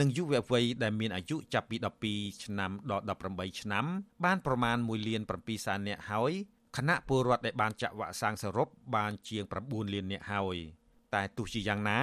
[0.00, 1.76] និងយុវវ័យដែលមានអាយុចាប់ពី
[2.10, 3.86] 12ឆ្នាំដល់18ឆ្នាំ
[4.24, 6.32] បានប្រមាណ1លាន7សែននាក់ហើយ
[6.76, 10.56] គណៈពលរដ្ឋដែលបានចាក់វ៉ាក់សាំងសរុបបានជាង9លាននាក់ហើយ
[11.14, 12.00] តែទោះជាយ៉ាងណា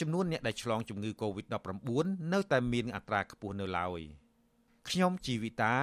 [0.00, 4.02] ចំនួនអ្នកដែលឆ្លងជំងឺ Covid-19 នៅតែមានអត្រាខ្ពស់នៅឡើយ
[4.90, 5.74] ខ្ញុំជីវិតា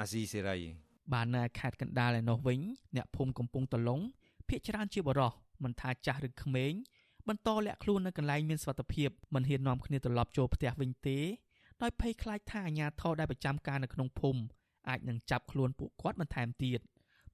[0.00, 0.58] អាស៊ីសេរី
[1.12, 2.60] បាននៅខេត្តកណ្ដាលឯនោះវិញ
[2.96, 4.00] អ្នកភូមិកំពង់តឡុង
[4.48, 5.32] ភ ieck ច្រើនជាបរោះ
[5.64, 6.72] មិនថាចាស់ឬក្មេង
[7.28, 11.18] បន្តលាក់ខ្លួននៅកន្លែងមានសុវត្ថិភាពមិនហ៊ាននាំគ្នាត្រឡប់ចូលផ្ទះវិញទេ
[11.82, 14.42] ដោយភ័យខ្លាចថាអាជ្ញាធរដែលប្រចាំការនៅក្នុងភូមិ
[14.88, 16.80] អាចនឹងចាប់ខ្លួនពួកគាត់បន្ថែមទៀត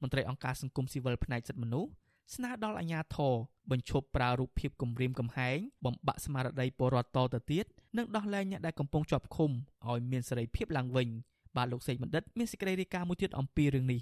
[0.01, 1.90] មន្ត្រីអង្គការសង្គមស៊ីវិលផ្នែកសិទ្ធិមនុស្ស
[2.35, 3.35] ស្នើដល់អាជ្ញាធរ
[3.71, 7.64] បញ្ឈប់ប្រើរូបភាពគំរាមកំហែងបំបាក់ស្មារតីពលរដ្ឋតទៅទៀត
[7.97, 9.51] និងដោះលែងអ្នកដែលកំពុងជាប់ឃុំ
[9.89, 11.09] ឲ្យមានសេរីភាពឡើងវិញ
[11.57, 14.01] បាទលោកសេកបណ្ឌិតមានសេចក្តីរាយការណ៍មួយទៀតអំពីរឿងនេះ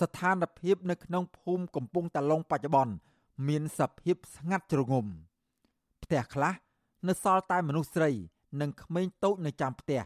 [0.00, 2.94] ស្ថានភាពនៅក្នុងភូមិកំពង់តាឡុងបច្ចុប្បន្ន
[3.48, 5.06] មានសភាពស្ងាត់ជ្រងំ
[6.02, 6.54] ផ្ទះខ្លះ
[7.08, 8.10] នៅសល់តែមនុស្សស្រី
[8.60, 10.00] និងក្មេងតូចនៅចាំផ្ទះ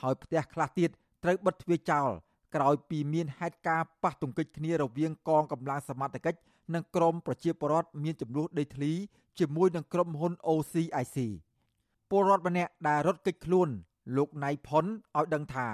[0.00, 0.90] ហើយផ្ទះខ្លះទៀត
[1.24, 2.10] ត្រូវបិទទ្វារចោល
[2.54, 6.38] ក្រោយពីមានហេតុការណ៍ប៉ះទង្គិចគ្នារវាងកងកម្លាំងសមត្ថកិច្ច
[6.74, 8.92] និងក្រមប្រជាពលរដ្ឋមានចំនួនដីធ្លី
[9.38, 11.16] ជាមួយនឹងក្រុមហ៊ុន OCIC
[12.10, 13.68] ពលរដ្ឋម្នាក់ដែលរត់គេចខ្លួន
[14.16, 15.68] លោកណៃផុនឲ្យដឹងថា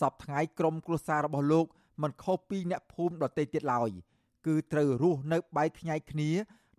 [0.00, 1.66] សពថ្ងៃក្រុមគ្រួសាររបស់លោក
[2.02, 3.90] មិនខុសពីអ្នកភូមិដទៃទៀតឡើយ
[4.46, 6.30] គឺត្រូវរស់នៅបែកខ្ញែកគ្នា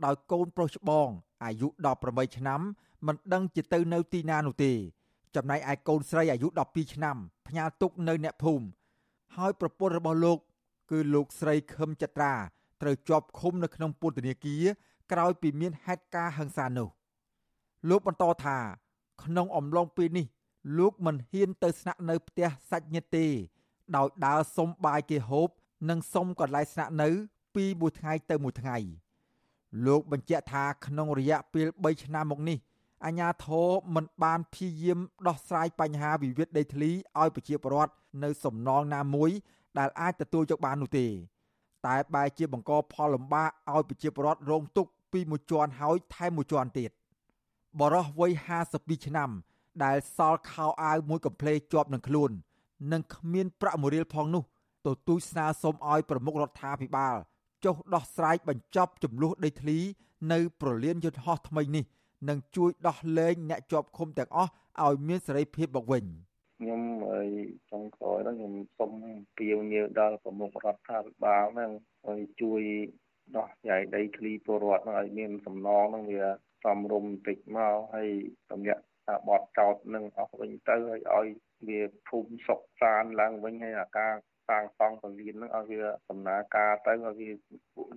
[0.05, 1.09] ដោយកូនប្រុសច្បង
[1.43, 1.67] អាយុ
[2.03, 2.61] 18ឆ្នាំ
[3.07, 4.73] មិនដឹងជាទៅនៅទីណានោះទេ
[5.35, 8.65] ចំណែកឯកូនស្រីអាយុ12ឆ្នាំផ្ញើទុកនៅអ្នកភូមិ
[9.35, 10.39] ហើយប្រពន្ធរបស់លោក
[10.91, 12.33] គឺលោកស្រីខឹមចត្រា
[12.81, 14.63] ត្រូវជាប់ឃុំនៅក្នុងពន្ធនាគារ
[15.11, 16.89] ក្រោយពីមានហេតុការណ៍ហិង្សានោះ
[17.89, 18.57] លោកបន្តថា
[19.23, 20.25] ក្នុងអំឡុងពេលនេះ
[20.77, 23.25] លោកមិនហ៊ានទៅស្នាក់នៅផ្ទះសាច់ញាតិទេ
[23.95, 25.49] ដោយដើរសុំបាយគេហូប
[25.89, 27.09] និងសុំកន្លែងស្នាក់នៅ
[27.55, 28.77] ពីមួយថ្ងៃទៅមួយថ្ងៃ
[29.85, 32.57] លោកបញ្ជាក់ថាក្នុងរយៈពេល3ឆ្នាំមកនេះ
[33.05, 39.31] អាញាធរមិនបានព្យាយាមដោះស្រាយបញ្ហាវិវាទដីធ្លីឲ្យប្រជាពលរដ្ឋនៅសំណងណាមួយ
[39.79, 41.05] ដែលអាចទទួលយកបាននោះទេ
[41.85, 46.91] តែបែរជាបង្កផលលំបាកឲ្យប្រជាពលរដ្ឋរងទុក្ខពីមួយជាន់ហើយថែមមួយជាន់ទៀត
[47.79, 48.31] បរោះវ័យ
[48.69, 49.29] 52ឆ្នាំ
[49.83, 52.31] ដែលសល់ខោអាវមួយកំ pl ជាប់នឹងខ្លួន
[52.91, 54.43] និងគ្មានប្រាក់មួយរៀលផងនោះ
[54.85, 57.15] ទទូចស្នើសុំឲ្យប្រមុខរដ្ឋាភិបាល
[57.65, 59.79] ចុះដោះស្រាយបញ្ចប់ចំនួនដីធ្លី
[60.31, 61.83] នៅប្រលានយន្តហោះថ្មីនេះ
[62.29, 64.51] និងជួយដោះលែងអ្នកជាប់ឃុំទាំងអស់
[64.85, 66.03] ឲ្យមានសេរីភាពមកវិញ
[66.59, 67.29] ខ្ញុំហើយ
[67.71, 68.91] ចុងក្រោយហ្នឹងខ្ញុំសូម
[69.37, 71.71] ពាវនាវដល់ប្រមុខរដ្ឋាភិបាលហ្នឹង
[72.07, 72.61] ឲ្យជួយ
[73.35, 76.25] ដោះស្រាយដីធ្លីពលរដ្ឋហ្នឹងឲ្យមានសំណងហ្នឹងវា
[76.65, 78.09] សំរុំបន្តិចមកហើយ
[78.51, 81.27] តម្រាក់ថាបត់ចោតនឹងអស់វិញទៅហើយឲ្យ
[81.67, 84.13] វាភូមិសុខសានឡើងវិញហើយអាការ
[84.47, 87.29] សាងសង់ពលានហ្នឹងឲ្យវាដំណើរការទៅឲ្យវា
[87.75, 87.87] ពួក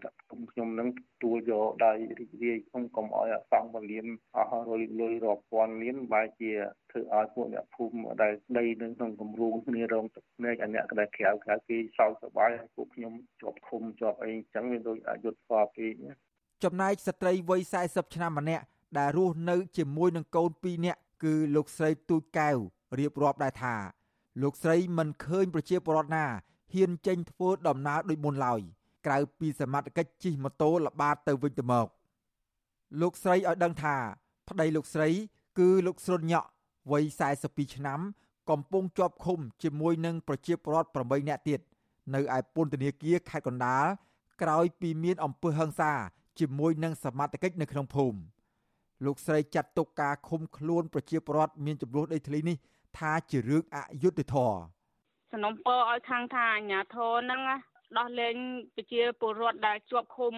[0.53, 0.88] ខ្ញុំនឹង
[1.22, 6.53] ទួលយកដៃរីករាយខ្ញុំកុំឲ្យអាសង់ពលានអស់រយលុយរាប់ពាន់លានបែរជា
[6.90, 15.92] ធ្វើឲ្យពួកអ្នកភូមិដែលដីនៅក្នុងគម្រោងគ្នារងទឹកភ្នែកអាអ្នកដែលក្រៅក្រៅគេសោកសប្បាយពួកខ្ញុំជាប់ឃុំជាប់អីអញ្ចឹងវាដូចអយុត្តិធម៌ពេក
[16.64, 18.64] ចំណែកស្ត្រីវ័យ40ឆ្នាំម្នាក់
[18.98, 22.57] ដែលរស់នៅជាមួយនឹងកូន2នាក់គឺលោកស្រីទូចកែវ
[22.98, 23.99] រៀបរាប់ដែរថា
[24.43, 26.26] លោកស្រីមិនឃើញប្រជាពលរដ្ឋណា
[26.74, 28.61] ហ៊ានចេញធ្វើដំណើរដូចមុនឡើយ
[29.07, 31.87] ក្រៅពីសមត្ថកិច្ចជិះម៉ូតូល្បាតទៅវិញទៅមក
[33.01, 33.97] លោកស្រីឲ្យដឹងថា
[34.49, 35.09] ប្តីលោកស្រី
[35.59, 36.49] គឺលោកស្រុនញក់
[36.91, 37.05] វ័យ
[37.41, 38.01] 42ឆ្នាំ
[38.51, 41.61] កំពុងជាប់ឃុំជាមួយនឹងប្រជាពលរដ្ឋ8នាក់ទៀត
[42.14, 43.85] នៅឯពន្ធនាគារខេត្តកណ្ដាល
[44.43, 45.93] ក្រោយពីមានអំពើហិង្សា
[46.41, 48.18] ជាមួយនឹងសមត្ថកិច្ចនៅក្នុងភូមិ
[49.05, 52.57] លោកស្រីចាត់ទុកការឃុំខ្លួនប្រជាពលរដ្ឋមានចំនួនដីធ្លីនេះ
[52.99, 54.61] ថាជារឿងអយុត្តិធម៌
[55.32, 57.41] សំណុំពរឲ្យខាងថាអាញាធរហ្នឹង
[57.99, 58.36] ដោះលែង
[58.76, 60.34] ប្រជាពលរដ្ឋដែលជាប់ឃុំ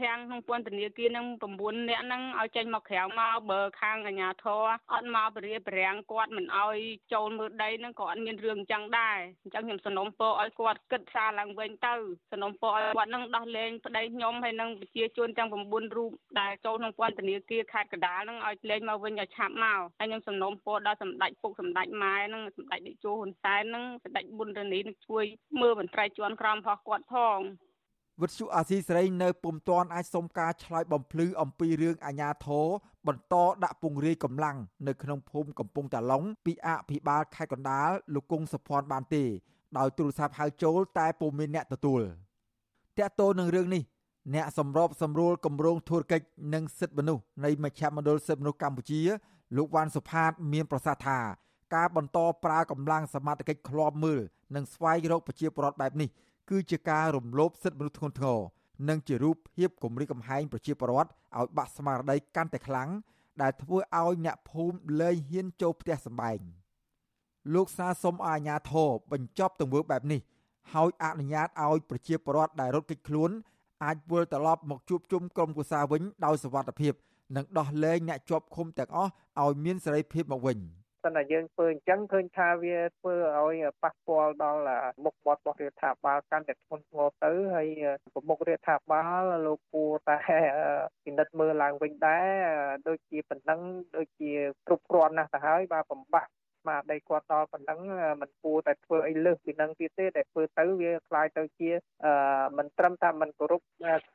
[0.00, 1.26] ខាងក្នុងពន្ធនាគារនឹង
[1.56, 6.78] 9នាក់ហ្នឹងឲ្យចេញមកក្រៅមកបើខាងអាជ្ញាធរអត់មកបរិយាបរាំងគាត់មិនឲ្យ
[7.12, 11.94] ចូលមើលដីហ្នឹងក៏អត់មានរឿងអញ្ចឹងដែរអញ្ចឹងខ្ញុំសនំពរឲ្យគាត់គិតសារឡើងវិញទៅ
[12.32, 25.24] សនំពរឲ្យគាត់នឹងដោះលែងប្តីខ្ញុំហើយនឹងប្រជាជនទាំង9រូបដែលចូលក្នុងពន្ធនាគារខេត្តកណ្ដាលហ្នឹងឲ្យលែងមកវិញឲ្យឆាប់មកហើយខ្ញុំសំណូមពរដល់សម្ដេចពុកសម្ដេចម៉ែហ្នឹងសម្ដេចតេជោហ៊ុនសែនហ្នឹងសម្ដេចប៊ុនរនីនឹងជួយ
[25.60, 27.38] មើលមន្ត្រីជាន់ក្រមរបស់គាត់ផង
[28.22, 32.66] វិទ្យុអាស៊ីសេរីនៅពុំទាន់អាចសុំការឆ្លើយបំភ្លឺអំពីរឿងអាញាធរ
[33.06, 33.34] បន្ត
[33.64, 34.56] ដាក់ពង្រាយកម្លាំង
[34.86, 39.24] នៅក្នុងភូមិកំពង់តាឡុងពីអភិបាលខេត្តកណ្ដាលលោកគង់សុភ័ណ្ឌបានទេ
[39.78, 42.00] ដោយទូរស័ព្ទហៅចូលតែពុំមានអ្នកទទួល
[42.98, 43.82] តកតោនឹងរឿងនេះ
[44.34, 49.00] អ្នកសម្របសម្រួលគម្រោងធុរកិច្ចនិងសិទ្ធិមនុស្សនៃមជ្ឈមណ្ឌលសិទ្ធិមនុស្សកម្ពុជា
[49.56, 51.18] លោកវ៉ាន់សុផាត មានប្រសាសន៍ថា
[51.74, 54.20] ការបន្តប្រើកម្លាំងសមត្ថកិច្ចឃ្លាំមើល
[54.54, 56.08] និងស្វែងរកប្រជាពលរដ្ឋបែបនេះ
[56.50, 58.40] គឺជាការរំលោភសិទ្ធិមនុស្សធ្ងន់ធ្ងរ
[58.88, 62.90] និងជារូបភាពគំរាមកំហែងប្រជាពលរដ្ឋឲ្យបាក់ស្មារតីកាន់តែខ្លាំង
[63.42, 66.38] ដែលធ្វើឲ្យអ្នកភូមិលែងហ៊ានចូលផ្ទះសម្បែង
[67.54, 70.20] លោកសាសុំអាជ្ញាធរបញ្ចប់ទង្វើបែបនេះ
[70.72, 73.30] ហើយអនុញ្ញាតឲ្យប្រជាពលរដ្ឋដែលរត់គេចខ្លួន
[73.84, 76.92] អាចវិលត្រឡប់មកជួបជុំក្រុមគូសាវិញដោយសុវត្ថិភាព
[77.36, 79.10] និងដោះលែងអ្នកជាប់ឃុំទាំងអស់
[79.42, 80.58] ឲ្យមានសេរីភាពមកវិញ។
[81.06, 84.62] សិនតែយើងធ្វើអញ្ចឹងឃើញថាវាធ្វើឲ្យប៉ះពាល់ដល់
[85.04, 87.68] មុខមាត់របស់រដ្ឋាភិបាលកាន់តែធ្ងន់ធ្ងរទៅហើយ
[88.14, 90.18] ប្រមុខរដ្ឋាភិបាលលោកគួរតែ
[91.04, 92.32] ពិនិត្យមើលឡើងវិញដែរ
[92.88, 93.60] ដូចជាប៉ុណ្ណឹង
[93.96, 94.32] ដូចជា
[94.66, 96.30] គ្រប់គ្រាន់ណាស់ទៅហើយបាទបំបាក់
[96.65, 97.79] ស្មារតីគាត់ដល់ប៉ុណ្ណឹង
[98.21, 101.71] มันគួរតែធ្វើអីលើសពីនឹងទៀតទេដែលធ្វើទៅវាคล้ายទៅជា
[102.57, 103.61] មិនត្រឹមតែมันគោរព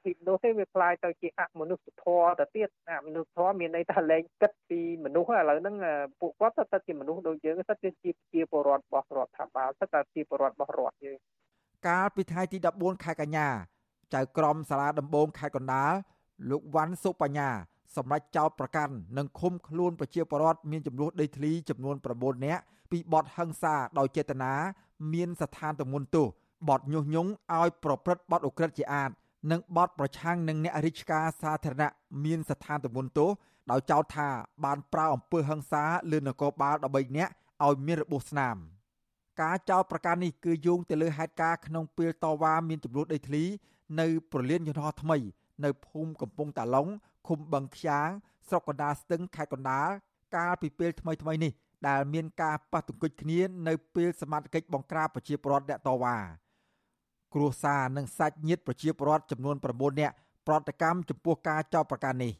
[0.04, 5.76] ពីនោះទេវាคล้ายទៅជាអមនុស្សធម៌ទៅទៀតអមនុស្សធម៌មានន័យថាលែងគិតពីមនុស្សឥឡូវហ្នឹង
[6.20, 11.18] ពួកគាត់ទៅជាមនុស្សដូចយើងទៅជាជាពលរដ្ឋរបស់រដ្ឋាភិបាលទៅតែជាពលរដ្ឋរបស់រដ្ឋយើង
[11.88, 13.48] កាលពីថ្ងៃទី14ខែកញ្ញា
[14.14, 15.92] ចៅក្រមសាលាដំបងខេត្តកណ្ដាល
[16.50, 17.50] លោកវ៉ាន់សុបញ្ញា
[17.95, 22.61] សម្រាប់ចោតប្រកាន់និងឃុំខ្លួនប្រជាពលរដ្ឋមានចំនួនដីធ្លីចំនួន9នាក់
[22.91, 24.53] ពីបទហិង្សាដោយចេតនា
[25.13, 26.27] មានស្ថានទម្ងន់ទោស
[26.69, 29.11] បទញុះញង់ឲ្យប្រព្រឹត្តបទឧក្រិដ្ឋជាអាត
[29.51, 31.91] និងបទប្រឆាំងនឹងអ្នករាជការសាធារណៈ
[32.25, 33.29] មានស្ថានទម្ងន់ទោស
[33.71, 34.29] ដោយចោទថា
[34.65, 37.31] បានប្រើអំពើហិង្សាលើនគរបាល13នាក់
[37.65, 38.55] ឲ្យមានរបួសស្នាម
[39.41, 43.43] ការចោទប្រកាន់នេះគឺយោងទៅលើហេតុការណ៍ក្នុងពេលតវ៉ាមានចំនួនដីធ្លី
[43.99, 45.17] នៅប្រលានយន្តហោះថ្មី
[45.65, 46.87] នៅភូមិកំពង់តាឡុង
[47.27, 48.09] ឃុំបឹងខ្យាង
[48.47, 49.89] ស្រុកកណ្ដាលស្ទឹងខេត្តកណ្ដាល
[50.35, 51.51] កាលពីពេលថ្មីថ្មីនេះ
[51.87, 56.17] ដែលមានការប៉ះទង្គិចគ្នានៅពេលសមាជិកបង្ក្រាបប្រជាពលរដ្ឋអ្នកតវ៉ា
[57.33, 60.15] គ្រួសារនិងសាច់ញាតិប្រជាពលរដ្ឋចំនួន9នាក់
[60.47, 62.33] ប្រតិកម្មចំពោះការចោទប្រកាន់នេះ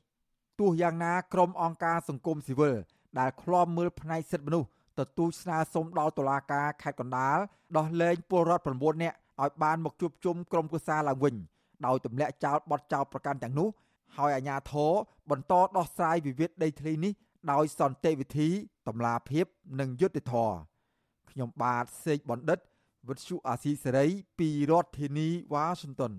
[0.59, 2.75] ទោះយ៉ាងណាក្រុមអង្គការសង្គមស៊ីវិល
[3.19, 4.67] ដែលឃ្លាំមើលផ្នែកសិទ្ធិមនុស្ស
[4.99, 7.37] ទទូចស្នើសុំដល់តុលាការខេត្តកណ្ដាល
[7.77, 11.35] ដោះលែងពលរដ្ឋ9នាក់ឲ្យបានមកជួបជុំក្រុមគ្រួសារឡើងវិញ
[11.85, 13.67] ដោយទម្លាក់ចោលបទចោទប្រកាន់ទាំងនោះ
[14.17, 14.91] ហើយអាជ្ញាធរ
[15.31, 17.13] បន្តដោះស្រាយវិវាទដីធ្លីនេះ
[17.51, 18.49] ដោយសន្តិវិធី
[18.87, 19.45] តម្លាភាព
[19.79, 20.55] និងយុត្តិធម៌
[21.31, 22.59] ខ្ញុំបាទសេកបណ្ឌិត
[23.09, 24.05] វិទ្យុអាស៊ីសេរី
[24.39, 26.13] ពីរដ្ឋធានីវ៉ាស៊ីនតោន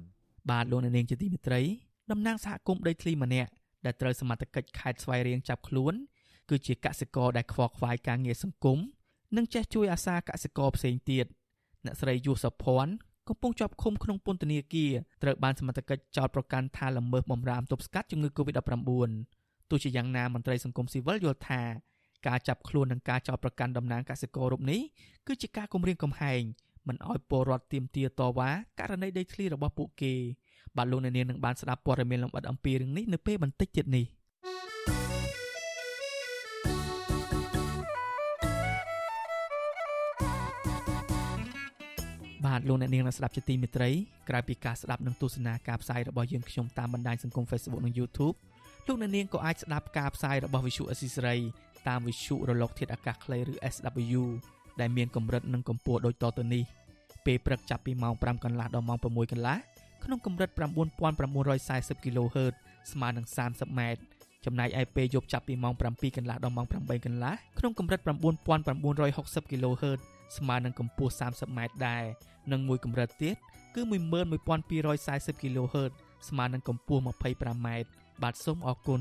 [0.51, 1.63] បាទលោកនាងជាទីមេត្រី
[2.11, 3.51] តំណាងសហគមន៍ដីធ្លីម្នាក់
[3.85, 5.95] ដែលត្រូវសមត្ថកិច្ចខេត្តស្វាយរៀងចាប់ខ្លួន
[6.51, 8.79] គឺជាកសិករដែលខ្វល់ខ្វាយការងារសង្គម
[9.37, 11.27] និងចេះជួយអាសាកសិករផ្សេងទៀត
[11.85, 12.93] អ្នកស្រីយុសភ័ណ្ឌ
[13.29, 14.93] កំពុងជាប់ឃុំក្នុងពន្ធនាគារ
[15.23, 19.11] ត្រូវបានសមត្ថកិច្ចចោទប្រកាន់ថាល្មើសបំរាមទប់ស្កាត់ជំងឺ Covid-19
[19.71, 21.63] ទោះជាយ៉ាងណាមន្ត្រីសង្គមស៊ីវិលយល់ថា
[22.27, 24.81] ការចាប់ខ្លួននិងការចោទប្រកាន់តំណាងកសិកររូបនេះ
[25.27, 26.43] គឺជាការគំរាមកំហែង
[26.89, 30.15] មិនអោយពលរដ្ឋទៀមទាតវ៉ាករណីដីធ្លីរបស់ពួកគេ
[30.77, 34.07] បាទលោកអ្នកនាងនឹងបានស្ដាប់ព័ត៌មានលម្អិតអំពីរឿងនេះនៅពេលបន្តិចទៀតនេះ
[42.53, 43.91] បាទលោកអ្នកនាងនឹងស្ដាប់ជាទីមេត្រី
[44.29, 48.37] ក្រៅពីការស្ដាប់និងទស្សនាការផ្សាយរបស់យើងខ្ញុំតាមបណ្ដាញសង្គម Facebook និង YouTube
[48.87, 51.41] លោកអ្នកនាងក៏អាចស្ដាប់ការផ្សាយរបស់ Visual Assisray
[51.89, 54.23] តាមវិទ្យុរលកធាតុអាកាសខ្លីឬ SW
[54.81, 56.63] ដែលមានកម្រិតនិងកម្ពស់ដូចតទៅនេះ
[57.27, 59.57] ពេលព្រឹកចាប់ពីម៉ោង5កន្លះដល់ម៉ោង6កន្លះ
[60.05, 62.55] ក្នុងកម្រិត9940 kHz
[62.93, 64.01] ស្មើនឹង30ម៉ែត្រ
[64.45, 70.01] ចំណែកឯពេលយប់ចាប់ពីម៉ោង7កន្លះដល់ម៉ោង8កន្លះក្នុងកម្រិត9960 kHz
[70.37, 72.05] ស្មើនឹងកម្ពស់ 30ម៉ែត្រដែរ
[72.53, 73.37] និងមួយកម្រិតទៀត
[73.75, 73.81] គឺ
[74.63, 75.93] 11240 kHz
[76.29, 77.89] ស្មើនឹងកម្ពស់ 25ម៉ែត្រ
[78.23, 79.01] បាទសូមអរគុណ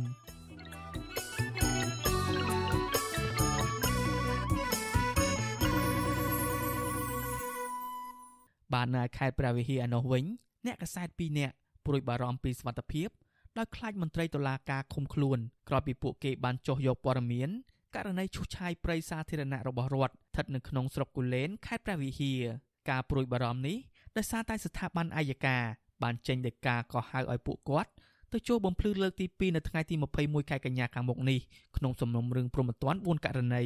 [8.74, 10.24] បាននៅខេត្តព្រះវិហារឯនោះវិញ
[10.66, 11.56] អ្នកកសែត2នាក់
[11.86, 13.10] ព្រួយបារម្ភពីសុវត្ថិភាព
[13.58, 15.38] ដោយខ្លាចមន្ត្រីតុលាការឃុំខ្លួន
[15.70, 17.50] ក្រោយពីពួកគេបានចុះយកព័ត៌មាន
[17.96, 22.42] ករណីឈូសឆាយព្រៃសាធារណៈរបស់រដ្ឋស្ថិតនៅក្នុងស្រុកគូលែនខេត្តព្រះវិហារ
[22.90, 23.78] ការព្រួយបារម្ភនេះ
[24.18, 25.58] ដោយសារតែស្ថាប័នអាយកា
[26.04, 27.92] បានចេញដីកាកោះហៅឲ្យពួកគាត់
[28.32, 31.40] ទៅចូលបំភ្លឺលើកទី2នៅថ្ងៃទី21ខែកញ្ញាខាងមុខនេះ
[31.78, 33.64] ក្នុងសំណុំរឿងព្រមត្តន4ករណី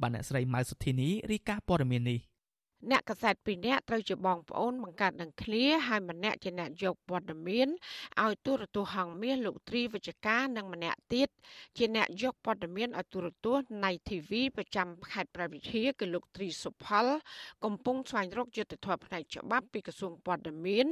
[0.00, 2.20] បានអ្នកស្រីម៉ៅសុធីនីរីកាព័ត៌មាននេះ
[2.90, 7.68] អ្នកកសែតពីរនាក់ត្រូវជាបងប្អូនបង្កើតនឹងគ្នាហើយម្នាក់ជាអ្នកយកព័ត៌មាន
[8.24, 11.28] ឲ្យទូរទស្សន៍ហងមាសលោកត្រីវិជ្ជការនិងម្នាក់ទៀត
[11.76, 17.06] ជាអ្នកយកព័ត៌មានឲ្យទូរទស្សន៍នៃ TV ប្រចាំខេត្តប្រវត្តិហាគឺលោកត្រីសុផល
[17.64, 20.86] កំពុងស្វែងរកយុត្តិធម៌ផ្នែកច្បាប់ពីក្រសួងព័ត៌មាន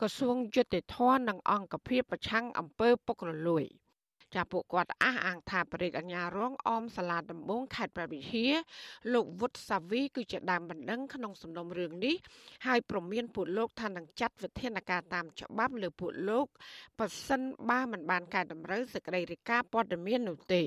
[0.00, 3.66] ក្រសួងយុត្តិធម៌និងអង្គភាពប្រឆាំងអំពើពុករលួយ។
[4.34, 8.52] ចាពួកគាត់អះអាងថាបរិយាអញ្ញារងអមសាលាដំបងខេត្តព្រះវិហារ
[9.14, 12.16] លោកវុតសាវីគឺជាដើមបណ្ដឹងក្នុងសំណុំរឿងនេះ
[12.66, 16.46] ហើយប្រមានពួកលោកថានឹងចាត់វិធានការតាមច្បាប់លើពួកលោក
[16.98, 20.62] ប៉ះសិនបើមិនបានកែតម្រូវសេចក្តីរាយការណ៍ព័ត៌មាននោះទេ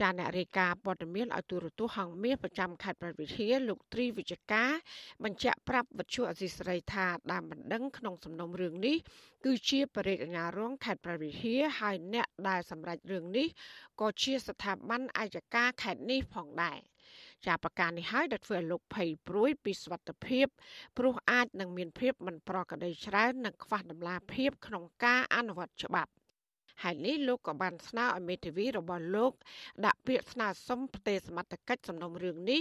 [0.00, 4.70] ចាអ្នករាយការណ៍ព័ត៌មានឲ្យទូរទស្សន៍ហងមាសប្រចាំខេត្តប្រវត្តិហាលោកត្រីវិជ្ជការ
[5.24, 8.96] បញ្ជាក់ប្រាប់វិទ្យុអសីស្រីថាដើមបណ្ដឹងក្នុងសំណុំរឿងនេះ
[9.44, 13.46] គឺជាបរិយាអាជ្ញារងខេត្តប្រវត្តិហាហើយអ្នកដែលសម្រេចរឿងនេះ
[14.00, 16.78] ក៏ជាស្ថាប័នអាយកាខេត្តនេះផងដែរ
[17.46, 20.46] ជាប្រការនេះហើយដែលធ្វើឲ្យលោកភ័យព្រួយពីសុខភាព
[20.98, 26.12] ព្រោះអាចនឹងមានភាពមិនប្រក្រតីច្រើននិងខ្វះតម្លាភាពក្នុងការអនុវត្តច្បាប់
[26.82, 29.32] ហើយនេះលោកក៏បានស្នើឲ្យមេធាវីរបស់លោក
[29.84, 32.60] ដាក់ពាក្យស្នើសុំផ្ទេរសមត្ថកិច្ចសំណុំរឿងនេះ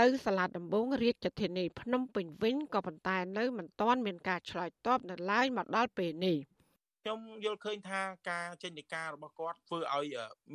[0.00, 6.38] ទៅសាលាដំបងរាជធានីភ្នំពេញវិញក៏ប៉ុន្តែនៅមិនទាន់មានការឆ្លើយតបនៅឡើយមកដល់ពេលនេះ
[7.02, 10.06] ខ្ញុំយល់ឃើញថាការចេញនីការរបស់គាត់ធ្វើឲ្យ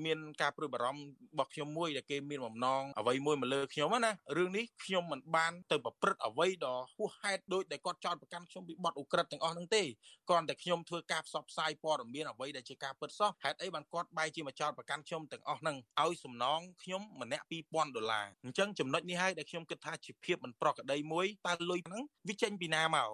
[0.06, 9.84] មានការព្រួយបារម្ភរបស់ខ្ញុំមួយដែលគេមានបំណងអ្វីមួយមកលើខ្ញុំណារឿងនេះខ្ញុំមិនបានទៅប្រព្រឹត្តអ្វីដ៏ហួសហេតុដោយដែលគាត់ចោទប្រកាន់ខ្ញុំពីបទឧក្រិដ្ឋទាំងអស់ហ្នឹងទេ
[10.30, 23.12] គ្រាន់តែខ្ញុំធ្វើការផ្សព្វផ្សាយព័ត៌មានអ្វីដែលជាការពិតសោះហេតុអីបានគាត់បែរជាមកចោទប្រកាន់ខ្ញុំទាំងអស់ហ្នឹងឲ្យសំណងខ្ញុំម្នាក់2000ដុល្លារអញ្ចឹងចំណុចនេះហើយដែលខ្ញុំគិតថាជាភាពមិនប្រក្រតីមួយតើលុយហ្នឹងវាចេញពីណាមក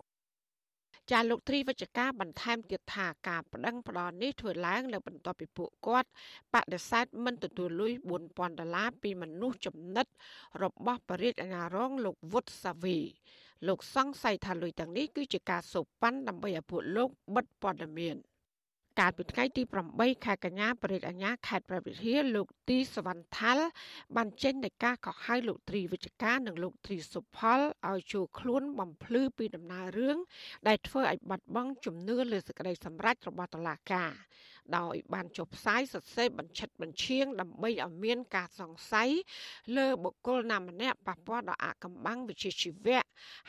[1.12, 6.10] ចាលោកទ្រីវិជ្ជការបន្ថែមទៀតថាការប្តឹងផ្តល់នេះធ្វើឡើងនៅបន្ទាប់ពីពួកគាត់
[6.53, 7.93] បដិសេធមិនទទួលលុយ
[8.28, 10.07] 4000ដុល្លារពីមនុស្សចំណិត
[10.64, 12.97] របស់បរិយាអាញារងលោកវុតសាវី
[13.68, 18.16] លោកសង្ស័យថាលុយទាំងនេះគឺជាការសូប៉ាន់ដើម្បីឲ្យពួកលោកបិទព័ត៌មាន
[18.99, 23.67] កាលពីថ្ងៃទី8ខែកញ្ញាបរិយាអាញាខេត្តព្រះវិហារលោកទីសវណ្ណថាល់
[24.15, 30.17] បានចេញនៃការកោះហៅលោកត្រីវិជ្ជការនិងលោកត្រីសុផលឲ្យជួខ្លួនបំភ្លឺពីដំណើររឿង
[30.67, 34.11] ដែលធ្វើឲ្យបាត់បង់ជំនឿលើសេចក្តីសម្រេចរបស់តុលាការ
[34.77, 39.09] ដោយបានចុះផ្សាយសរសេរបញ្ឆិតបញ្ឈៀងដើម្បីឲ្យមានការសង្ស័យ
[39.77, 43.01] លើបុគ្គលណាម្នាក់ប៉ះពាល់ដល់អកម្បាំងវិជ្ជាជីវៈ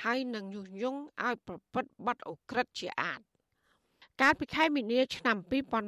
[0.05, 3.21] ហើយនឹងញុះញង់ឲ្យប្រព្រឹត្តបទអូក្រិដ្ឋជាអាត
[4.25, 5.37] កាលពីខែមីនាឆ្នាំ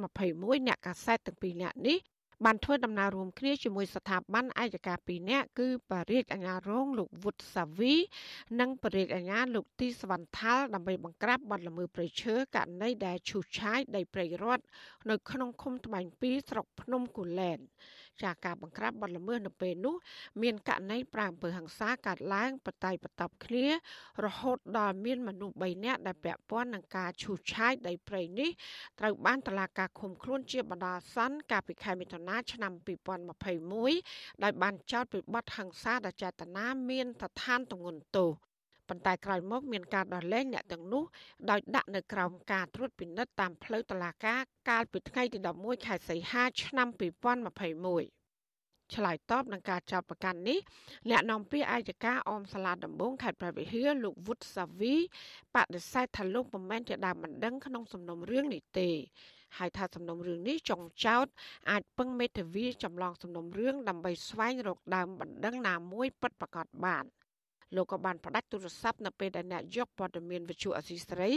[0.07, 1.97] 2021អ្នកកាសែតទាំងពីរនាក់នេះ
[2.45, 7.93] បានធ្វើដំណើររួមគ្នាជាមួយស្ថាប័នអាយកាពីរនាក់គឺបរិយាអាញារងលោកវុតសាវី
[8.59, 14.63] និងបរិយាអាញាលោកទីសវណ្ណថាល់ដើម្បីបង្ក្រាបបទល្មើសព្រៃឈើករណីដែលឈូសឆាយដីព្រៃរដ្ឋ
[15.09, 17.59] នៅក្នុងឃុំត្បាញ2ស្រុកភ្នំគូលែន
[18.23, 19.95] ចាការបង្ក្រាបបទល្មើសនៅពេលនោះ
[20.41, 23.67] មានករណីប្រាំអំពើហិង្សាកើតឡើងបតៃបតប់គ្នា
[24.25, 28.49] រហូតដល់មានមនុស្ស3នាក់ដែលពាក់ព័ន្ធនឹងការឈូសឆាយដីព្រៃនេះ
[28.99, 32.73] ត្រូវបានតឡាការឃុំខ្លួនជាបណ្ដាសន្នកាលពីខែមិថុនាឆ្នាំ
[33.57, 38.52] 2021ដោយបានចោទពីបទហិង្សាដែលចេតនាមានស្ថានទម្ងន់ទោស
[38.93, 41.03] ប៉ុន្តែក្រោយមកមានការដោះលែងអ្នកទាំងនោះ
[41.49, 50.59] ដោយដាក់នៅក្រោមការត្រួតពិនិត្យតាមផ្លូវតុលាការកាលពីថ្ងៃទី11ខែសីហាឆ្នាំ2021ឆ្លើយតបនឹងការចោទប្រកាន់នេះ
[51.09, 54.95] អ្នកនាំពាក្យអាយកាអមសាលាដំបងខេត្តព្រះវិហារលោកវុតសាវី
[55.55, 58.89] បដិសេធថាលោកមិនមែនជាដើមបណ្ដឹងក្នុងសំណុំរឿងនេះទេ
[59.57, 61.27] ហើយថាសំណុំរឿងនេះចុងចោត
[61.71, 67.05] អាចពឹងមេធាវីចម្លងសំណុំរឿងដើម្បីស្វែងរកដើមបណ្ដឹងណាមួយពិតប្រាកដបាន
[67.75, 71.31] លោកក៏បានផ្ដាច់ទូរស័ព្ទនៅពេលដែលអ្នកយកព័ត៌មានវិទ្យុអសីស្រី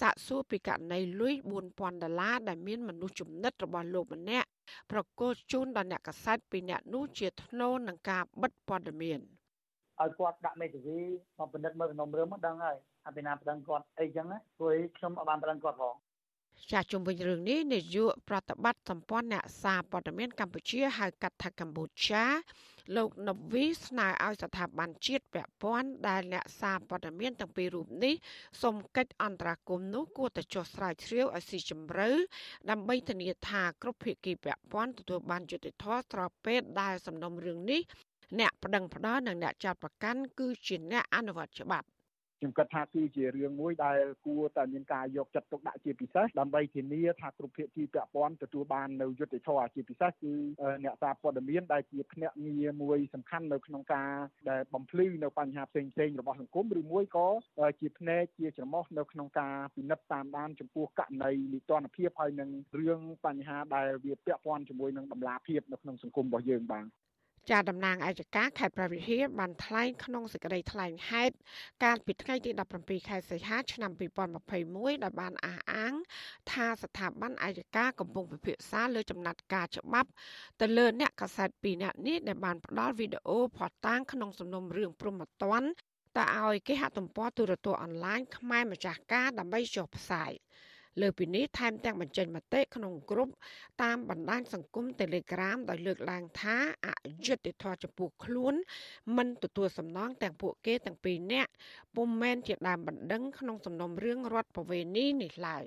[0.00, 1.34] សាកសួរពីករណីលុយ
[1.68, 4.48] 4000ដុល្លារដែលមានមនុស្សចំណិតរបស់លោកម្នាក់
[4.90, 9.20] ប្រកល់ជូនដល់អ្នកកសែតពីអ្នកនោះជាធ្នូនឹងការបិទព័ត៌មាន
[10.00, 10.98] ឲ្យគាត់ដាក់មេធាវី
[11.38, 15.94] មកពិនិត្យមើលសំណុំរឿងមកដឹងហើយហើយពីណាប្តឹងគាត់អីចឹងណាព្រោះខ្ញុំអត់បានប្តឹងគាត់ផង
[16.72, 22.24] ចាជុំវិញរឿងនេះនាយកប្រតិបត្តិសម្ព័ន្ធអ្នកសារព័ត៌មានកម្ពុជាហៅកាត់ថាកម្ពុជា
[22.96, 28.14] លោកណូវីស្នើឲ្យស្ថាប័នជាតិពាក់ព័ន្ធដែលអ្នកសារព័ត៌មានទាំងពីររូបនេះ
[28.62, 32.10] សូមកិច្ចអន្តរាគមន៍នោះគួរតែចុះស្រាវជ្រាវឲ្យស៊ីជម្រៅ
[32.70, 37.80] ដើម្បីធានាថាគ្រប់ភាគីពាក់ព័ន្ធទទួលបានយុត្តិធម៌ស្របពេលដែលសំណុំរឿងនេះ
[38.38, 41.86] អ្នកប្តឹងផ្តល់និងអ្នកចាត់ប្រកាន់គឺជាអ្នកអនុវត្តច្បាប់
[42.38, 50.32] ខ្ញុំគិតថាគឺជារឿងមួយដែលគួរតែមានការយកចិត្តទុកដាក់ជាពិសេសដើម្បីធានាថាគ្រប់ភាគីពាក់ព័ន្ធទទួលបាននៅយុត្តិធម៌ជាពិសេសគឺ
[50.84, 54.10] អ្នកសារព័ត៌មានដែលជាភ្នាក់ងារមួយសំខាន់នៅក្នុងការ
[54.50, 57.28] ដែលបំភ្លឺនៅបញ្ហាផ្សេងផ្សេងរបស់សង្គមឬមួយក៏
[57.80, 66.86] ជាភ្នែកជាច្រមុះនៅក្នុងការពិនិត្យតាមដានចំពោះករណីនីតិរដ្ឋភាពហើយនឹងរឿងបញ្ហាដែលវាពាក់ព័ន្ធជាមួយនឹងដំណាភាពនៅក្នុងសង្គមរបស់យើងបាទ
[67.50, 71.34] ចាតំណាងអัยការខេត្តព្រះវិហារបានថ្លែងក្នុងសេចក្តីថ្លែងហេតុ
[71.84, 73.92] កាលពីថ្ងៃទី17ខែសីហាឆ្នាំ
[74.48, 75.92] 2021ដោយបានអះអាង
[76.50, 80.10] ថាស្ថាប័នអัยការកំពុងពិភាក្សាលើចំណាត់ការច្បាប់
[80.60, 85.62] ទៅលើអ្នកកាសែត2នាក់នេះដែលបានផ្ដល់វីដេអូផុសតាងក្នុងសំណុំរឿងព្រំប្រទាន
[86.18, 90.32] តើឲ្យគេហទំព័រទូរទស្សន៍អនឡាញខ្មែរម្ចាស់ការដើម្បីចុះផ្សាយ
[91.00, 93.28] លើពីនេះថែមទាំងបញ្ចេញមតិក្នុងក្រុម
[93.82, 96.88] តាមបណ្ដាញសង្គម Telegram ដោយលើកឡើងថាអ
[97.26, 98.54] យុត្តិធម៌ចំពោះខ្លួន
[99.16, 101.50] មិនទទួលសំណងទាំងពួកគេទាំងពីរនាក់
[101.96, 105.64] ពុំមែនជាដើមបណ្ដឹងក្នុងសំណុំរឿងរដ្ឋប្រវេណីនេះឡើយ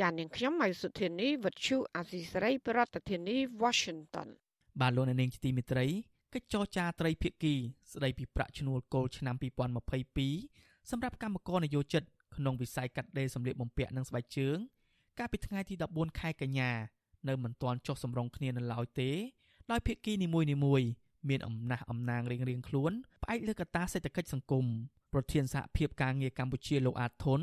[0.00, 4.28] ចាននាងខ្ញុំម៉ៃសុធានីវិទ្យុអាស៊ីសេរីប្រធានាធិបតី Washington
[4.80, 5.86] បាទលោកនាងជាទីមេត្រី
[6.34, 7.54] កិច្ចចរចាត្រីភាគី
[7.92, 9.34] ស្ដីពីប្រាក់ឈ្នួលគោលឆ្នាំ
[10.12, 12.02] 2022សម្រាប់កម្មករនយោជិត
[12.36, 14.58] ក្នុងវិស័យកាត់ដេរសម្លៀកបំពាក់និងស្បែកជើង
[15.18, 16.70] កាលពីថ្ងៃទី14ខែកញ្ញា
[17.28, 19.10] នៅមិនទាន់ចុះសម្រុងគ្នានៅឡើយទេ
[19.70, 20.40] ដោយភាគីនីមួ
[20.80, 20.86] យៗ
[21.28, 24.64] មានអំណះអំណាងរៀងៗខ្លួនផ្អែកលើកត្តាសេដ្ឋកិច្ចសង្គម
[25.12, 27.40] ប្រធានសហភាពការងារកម្ពុជាលោកអាតធុន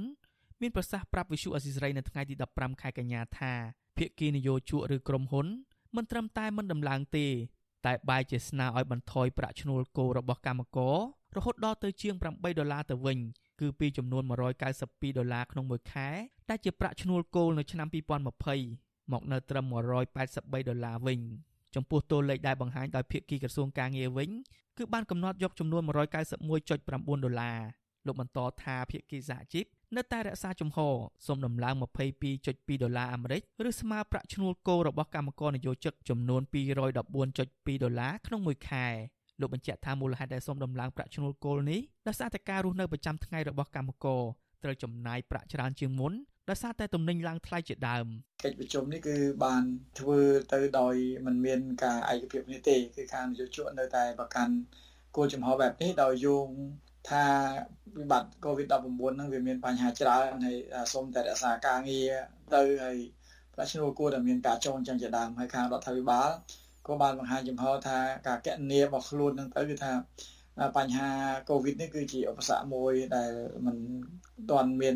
[0.62, 3.54] មានប្រសាសន៍ប្រាប់វិសុអេស៊ីសរ៉ៃនៅថ្ងៃទី15ខែកញ្ញាថា
[3.98, 5.48] ភាគីនយោជកឬក្រុមហ៊ុន
[5.96, 7.28] មិនត្រឹមតែមិនដំឡើងទេ
[7.86, 10.98] តែបែរជាស្នើឲ្យបន្ថយប្រាក់ឈ្នួលគោរបស់កម្មករ
[11.38, 13.18] រហូតដល់ទៅជាង8ដុល្លារទៅវិញ
[13.62, 14.24] គឺពីចំនួន
[14.72, 16.10] 192ដុល្លារក្នុងមួយខែ
[16.50, 17.88] ដែលជាប្រាក់ឈ្នួលគោលនៅឆ្នាំ
[18.50, 19.66] 2020មកនៅត្រឹម
[20.18, 21.20] 183ដុល្លារវិញ
[21.76, 24.30] ចំពោះតួលេខដែលបង្ហាញដោយភាគីក្រសួងការងារវិញ
[24.78, 25.82] គឺបានកំណត់យកចំនួន
[26.38, 27.60] 191.9ដុល្លារ
[28.06, 29.66] លោកបន្តថាភាគីសហជីព
[29.96, 31.74] នៅតែរក្សាជំហរសូមដំឡើង
[32.30, 38.88] 22.2ដុល្លារអាមេរិកឬស្មើប្រាក់ឈ្នួលគោលរបស់កម្មករនិយោជិកចំនួន214.2ដុល្លារក្នុងមួយខែ
[39.42, 44.22] លោកបញ្ជាក់ថាមូលហេតុដែលសូមដំឡើងប្រាក់ឈ្នួលគោលនេះដោយសារតែការរស់នៅប្រចាំថ្ងៃរបស់កម្មករ
[44.64, 46.14] ត្រូវចំណាយប្រាក់ច្រើនជាងមុន
[46.50, 48.06] ដោយសារតែទំនិញឡើងថ្លៃជាដើម
[48.44, 49.16] កិច្ចប្រជុំនេះគឺ
[49.46, 49.64] បាន
[50.00, 50.20] ធ្វើ
[50.54, 54.54] ទៅដោយមិនមានការឯកភាពនេះទេគឺខាងនយោជកនៅតែប្រកាន់
[55.16, 56.48] គោលចំហបែបនេះដោយយោង
[57.10, 57.26] ថា
[57.98, 58.76] វិបត្តិ COVID-19
[59.16, 60.58] ហ្នឹងវាមានបញ្ហាច្រើនហើយ
[60.94, 62.10] សូមតែរក្សាការងារ
[62.56, 62.98] ទៅហើយ
[63.54, 66.30] ប្រាក់ឈ្នួលគួរតែមានការចងចាំជាដើមហើយខាងរដ្ឋាភិបាល
[66.90, 69.92] ក៏បានបង្ហាញចំហថាការកណនារបស់ខ្លួនហ្នឹងទៅគឺថា
[70.78, 71.10] បញ្ហា
[71.50, 73.32] COVID នេះគឺជាឧបសគ្គមួយដែល
[73.66, 73.78] มัน
[74.52, 74.96] ទាន់មាន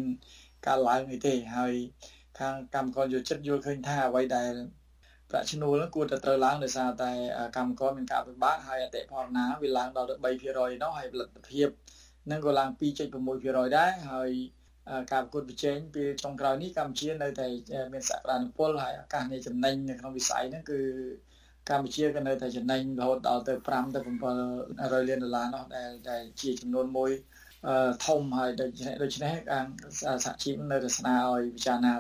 [0.68, 1.74] ការឡើងនេះទេហើយ
[2.40, 4.54] ខាងកម្មករយោចិត្តយល់ឃើញថាអ្វីដែល
[5.30, 7.12] ប្រាក់ឈ្នួលគួរតែត្រូវឡើងដោយសារតែ
[7.58, 11.68] កម្មករមានការពិបាកហើយអតិផរណាវាឡើងដល់ទៅ3%នោះហើយផលិតភាព
[12.32, 14.32] នឹងក៏ឡើង2.6%ដែរហើយ
[15.12, 17.48] ការប្រកួតប្រជែងពេលចុងក្រោយនេះកម្ពុជានៅតែ
[17.94, 20.80] មានសក្តានុពលហើយឱកាសនៃចំណេញនៅក្នុងវិស័យហ្នឹងគឺ
[21.70, 24.00] កម្ពុជាក៏នៅតែចំណេញរហូតដល់ទៅ5ទៅ
[24.80, 27.12] 700លានដុល្លារនោះដែលដែលជាចំនួនមួយ
[28.06, 29.66] ធំហើយដូច្នេះដូច្នេះខាង
[30.26, 31.94] សហជីពនៅតែស្នើឲ្យពិចារណា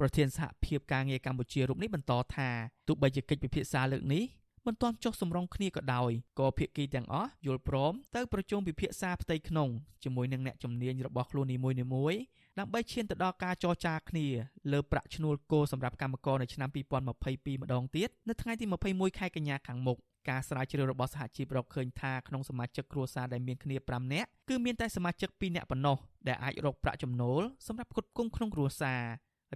[0.00, 2.48] ប្រធានសហភាពការងារកម្ពុជារូបនេះបន្តថា
[2.88, 4.24] ទោះបីជាកិច្ចពិភាក្សាលើកនេះ
[4.66, 9.68] មិនទាន់ចុះសម្រុងគ្នាក៏ដោយក៏ភាគីទាំងអស់យល់ព្រមទៅប្រជុំពិភាក្សាផ្ទៃក្នុង
[10.04, 12.20] ជាមួយនឹងអ្នកជំនាញរបស់ខ្លួននីមួយៗ
[12.58, 14.26] ដើម្បីឈានទៅដល់ការចរចាគ្នា
[14.72, 19.98] លើប្រាក់ឈ្នួលគោសម្រាប់កម្មករនៅឆ្នាំ2022ម្ដងទៀតនៅថ្ងៃទី21ខែកញ្ញាខាងមុខ
[20.28, 25.96] ការស្រាវជ្រាវរបស់សហជីពរកឃើញថាក្នុងសមាជិកគ្រួសារដែលមានគ្នា5នាក់គឺមានតែសមាជិក2នាក់ប៉ុណ្ណោះ
[26.28, 29.02] ដែលអាចរកប្រាក់ចំណូលសម្រាប់ផ្គត់ផ្គង់ក្នុងគ្រួសារ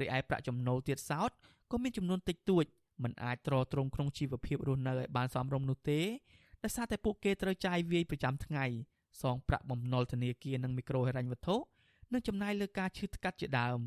[0.00, 1.30] រីឯប្រាក់ចំណូលទៀតសោត
[1.70, 2.64] ក៏មានចំនួនតិចតួច
[3.02, 6.00] មិនអាចទ្រទ្រង់ក្នុងជីវភាពរស់នៅឲ្យបានសមរម្យនោះទេ
[6.62, 8.64] ដោយសារតែពួកគេត្រូវចាយវាយប្រចាំថ្ងៃ
[9.22, 11.56] សងប្រាក់បំណុលធនាគារនិងមីក្រូហិរញ្ញវត្ថុ
[12.14, 13.80] និងចំណាយលើការឈឺថ្កាត់ជាដើម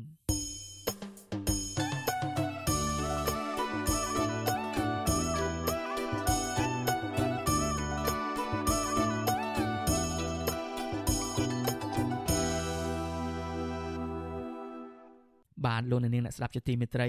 [15.66, 17.08] បានលោកនាងអ្នកស្ដាប់ជាទីមេត្រី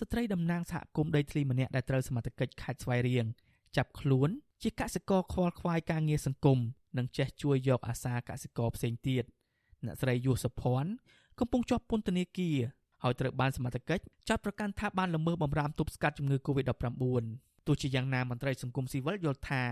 [0.00, 3.26] ស្ត្រីតំណាងសហគមន៍ដីធ្លីម្នាក់ដែលត្រូវសមត្ថកិច្ចខេត្តស្វាយរៀង
[3.76, 4.28] ចាប់ខ្លួន
[4.62, 6.58] ជាកសិករខ្វល់ខ្វាយការងារសង្គម
[6.98, 9.24] និងចេះជួយយកអាសាកសិករផ្សេងទៀត
[9.86, 10.90] អ្នកស្រីយុសុភ័ណ្ឌ
[11.38, 12.56] កំពុងជាប់ពន្ធនាគារ
[13.02, 17.02] ហើយត្រូវបានសមត្ថកិច្ចចាត់ប្រកាន់ថាបានល្មើសបំរាមទប់ស្កាត់ជំងឺ Covid-19
[17.66, 19.62] ទោះជាយ៉ាងណាមន្ត្រីសង្គមស៊ីវិលយល់ថា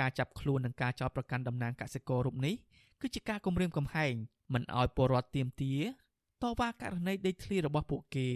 [0.00, 2.54] ការចាប់ខ្លួននិងការចោទប្រកាន់តំណាងកសិកររូបនេះ
[3.00, 4.14] គឺជាការគំរាមកំហែង
[4.54, 5.74] មិនអោយពលរដ្ឋទៀមទា
[6.42, 8.28] តវ៉ាករណីដេកធ្លីរបស់ពួកគេ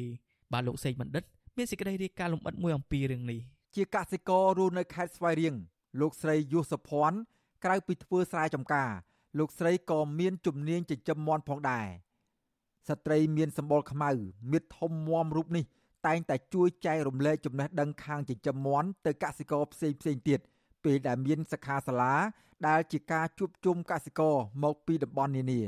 [0.52, 1.24] បាទលោកសេកបណ្ឌិត
[1.56, 3.40] មានសេចក្តីរាយការណ៍លម្អិតមួយអំពីរឿងនេះ
[3.74, 5.54] ជាកសិកររស់នៅខេត្តស្វាយរៀង
[6.00, 7.18] លោកស្រីយុសភ័ណ្ឌ
[7.64, 8.90] ក្រៅពីធ្វើស្រែចម្ការ
[9.38, 11.86] លោកស្រីក៏មានជំនាញចិញ្ចឹមមាន់ផងដែរ
[12.88, 14.10] ស្ត្រីមានសម្បុរខ្មៅ
[14.50, 15.64] មៀតធំមមរូបនេះ
[16.06, 20.40] តែងតែជួយចែករំលែកចំណេះដឹងខាងចិញ្ចឹមមាន់ទៅកសិករផ្សេងផ្សេងទៀត
[20.84, 22.14] ពេលដែលមានសិក្ខាសាលា
[22.68, 25.62] ដែលជាការជួបជុំកសិករមកពីតំបន់នានា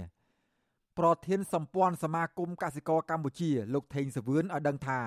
[0.98, 5.00] ប្រធានសម្ព័ន្ធសមាគមកសិករកម្ពុជា លោកថេងសវឿនឲ្យដឹងថា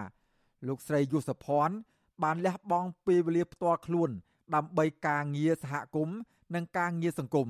[0.68, 1.76] លោកស្រីយុសភ័ណ្ឌ
[2.24, 4.10] បានលះបង់ពេលវេលាផ្ទាល់ខ្លួន
[4.56, 6.18] ដើម្បីការងារសហគមន៍
[6.56, 7.49] និងការងារសង្គម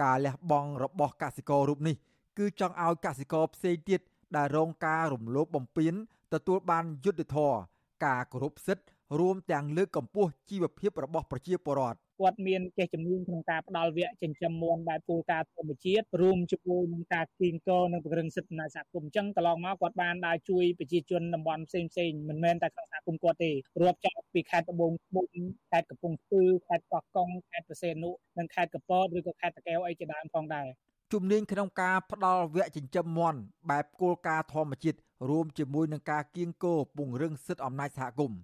[0.00, 1.96] ការលះបង់របស់កសិកររូបនេះ
[2.38, 4.00] គឺចង់ឲ្យកសិករផ្សេងទៀត
[4.36, 5.94] ដែលរងការរំលោភបំពាន
[6.32, 7.56] ទទួលបានយុត្តិធម៌
[8.04, 8.84] ការគោរពសិទ្ធិ
[9.18, 23.52] រួមទាំងលើកកម្ពស់ជីវភាពរបស់ប្រជាពលរដ្ឋគាត់មានចេះជំនាញក្នុងការផ្ដល់វគ្គចិញ្ចឹមមាន់បែបគោលការណ៍ធម្មជាតិរួមជាមួយនឹងការគៀងកនិងពង្រឹងសិទ្ធិសហគមន៍អញ្ចឹងកន្លងមកគាត់បានដើរជួយប្រជាជនតំបន់ផ្សេងផ្សេងមិនមែនតែក្នុងសហគមន៍គាត់ទេ
[23.82, 25.26] រាប់ចាប់ពីខេត្តត្បូងឃ្មុំ
[25.70, 30.66] ខេត្តកំពង់ស្ពឺខេត្តកោះកុងខេត្តប្រសេនុនិងខេត្តកពតឬក៏ខេត្តតាកែវអីជាដើមផងដែរ
[31.12, 33.38] ជំនាញក្នុងការផ្ដល់វគ្គចិញ្ចឹមមាន់
[33.70, 34.98] បែបគោលការណ៍ធម្មជាតិ
[35.30, 38.40] រួមជាមួយនឹងការគៀងគោពង្រឹងសិទ្ធិអំណាចសហគមន៍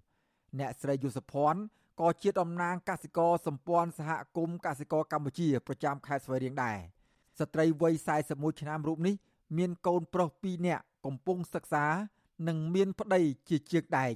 [0.59, 1.61] អ្នកស្រីយុសភ័ណ្ឌ
[2.01, 6.79] ក៏ជាតំណាងកសិករសម្ព័ន្ធសហគមន៍កសិករកម្ពុជាប្រចាំខេត្តស្វាយរៀងដែរ
[7.39, 7.95] ស្ត្រីវ័យ
[8.29, 9.15] 41ឆ្នាំរូបនេះ
[9.59, 11.87] មានកូនប្រុស2នាក់កំពុងសិក្សា
[12.49, 14.13] និងមានប្តីជាជាងដែក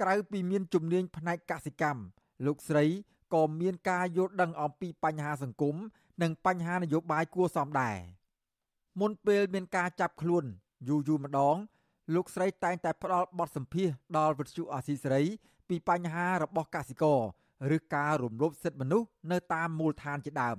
[0.00, 2.02] ក្រៅពីមានជំនាញផ្នែកកសិកម្ម
[2.46, 2.84] លោកស្រី
[3.34, 5.76] ក៏មានការយល់ដឹងអំពីបញ្ហាសង្គម
[6.22, 7.96] និងបញ្ហានយោបាយគួរសមដែរ
[9.00, 10.44] មុនពេលមានការចាប់ខ្លួន
[10.88, 11.56] យូរយូរម្ដង
[12.14, 13.88] លោកស្រីតែងតែផ្ដល់បទសម្ភាស
[14.18, 15.22] ដល់វិទ្យុអាស៊ីសេរី
[15.68, 17.20] ពីបញ្ហារបស់កសិករ
[17.76, 20.58] ឬការរំលោភសិទ្ធិមនុស្សនៅតាមមូលដ្ឋានជាដើម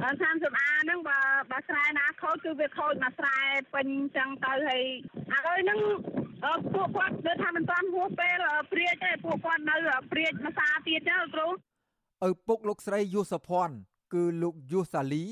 [0.00, 0.12] 30អា
[0.82, 1.18] ហ្នឹងបើ
[1.50, 3.38] បើស្រែណាខូចគឺវាខូចមួយស្រែ
[3.74, 4.82] ពេញអញ្ចឹងទៅហើយ
[5.34, 5.78] ឥឡូវហ្នឹង
[6.74, 8.36] ពួកគាត់ដូចថាមិនទាន់ហួសពេល
[8.72, 9.76] ព្រាចទេពួកគាត់នៅ
[10.12, 11.48] ព្រាចមួយសាទៀតទៅគ្រូ
[12.28, 13.74] ឪពុកលោកស្រីយុសភ័ណ្ឌ
[14.14, 15.24] គឺលោកយុសាលី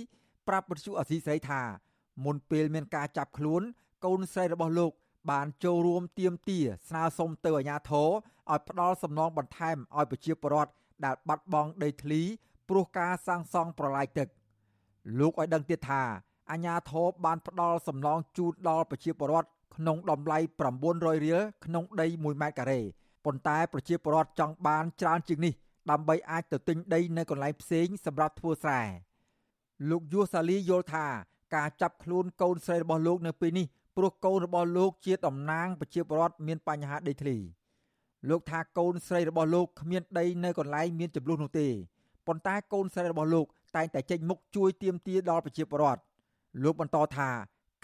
[0.48, 1.62] ប្រាប់បទសុអសីស្រីថា
[2.24, 3.62] មុនពេលមានការចាប់ខ្លួន
[4.04, 4.92] កូនស្រីរបស់លោក
[5.30, 6.58] បានចូលរួមទៀមទា
[6.88, 8.08] ស្នើសុំទៅអាជ្ញាធរ
[8.50, 10.72] ឲ្យផ្ដល់សំណងបន្ថែមឲ្យប្រជាពលរដ្ឋ
[11.04, 12.22] ដែលបាត់បង់ដីធ្លី
[12.68, 14.28] ព្រោះការសាងសង់ប្រឡាយទឹក
[15.18, 16.02] លោកឲ្យដឹងទៀតថា
[16.50, 20.38] អាជ្ញាធរបានផ្ដល់សំណងជូនដល់ប្រជាពលរដ្ឋក្នុងតម្លៃ
[20.80, 22.80] 900រៀលក្នុងដី1ម៉ែត្រការ៉េ
[23.24, 25.54] ប៉ុន្តែប្រជាពលរដ្ឋចង់បានច្រើនជាងនេះ
[25.90, 28.80] ដើម្បីអាចទៅទិញដីនៅកន្លែងផ្សេងសម្រាប់ធ្វើស្រែ
[29.90, 31.06] លោកយូសាលីយល់ថា
[31.54, 33.66] ការចាប់ខ្លួនកូនស្រីរបស់លោកនៅពេលនេះ
[34.00, 37.36] ព្រោះកូនរបស់លោកជាតំណាងប្រជាពលរដ្ឋមានបញ្ហាដីធ្លី
[38.28, 41.68] លោកថាកូនស្រីរបស់លោកគ្មានដីនៅកន្លែងមានចំនួននោះទេ
[42.26, 43.46] ប៉ុន្តែកូនស្រីរបស់លោក
[43.76, 46.00] តែងតែចេញមុខជួយទាមទារដល់ប្រជាពលរដ្ឋ
[46.62, 47.28] លោកបន្តថា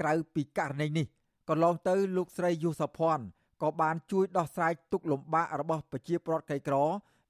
[0.00, 1.06] ក្រៅពីករណីនេះ
[1.48, 3.24] កន្លងទៅលោកស្រីយុសភ័ណ្ឌ
[3.62, 6.76] ក៏បានជួយដោះស្រាយទុក្ខលំបាករបស់ប្រជាពលរដ្ឋក្រីក្រ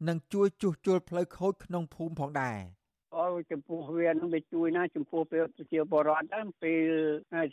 [0.09, 2.59] និងជួយជួសជុលផ្លូវខូចក្នុងភូមិផងដែរ។
[3.19, 6.91] អូចំពោះវានឹងវាជួយណាចំពោះពេលប្រជាពលរដ្ឋហ្នឹងពេល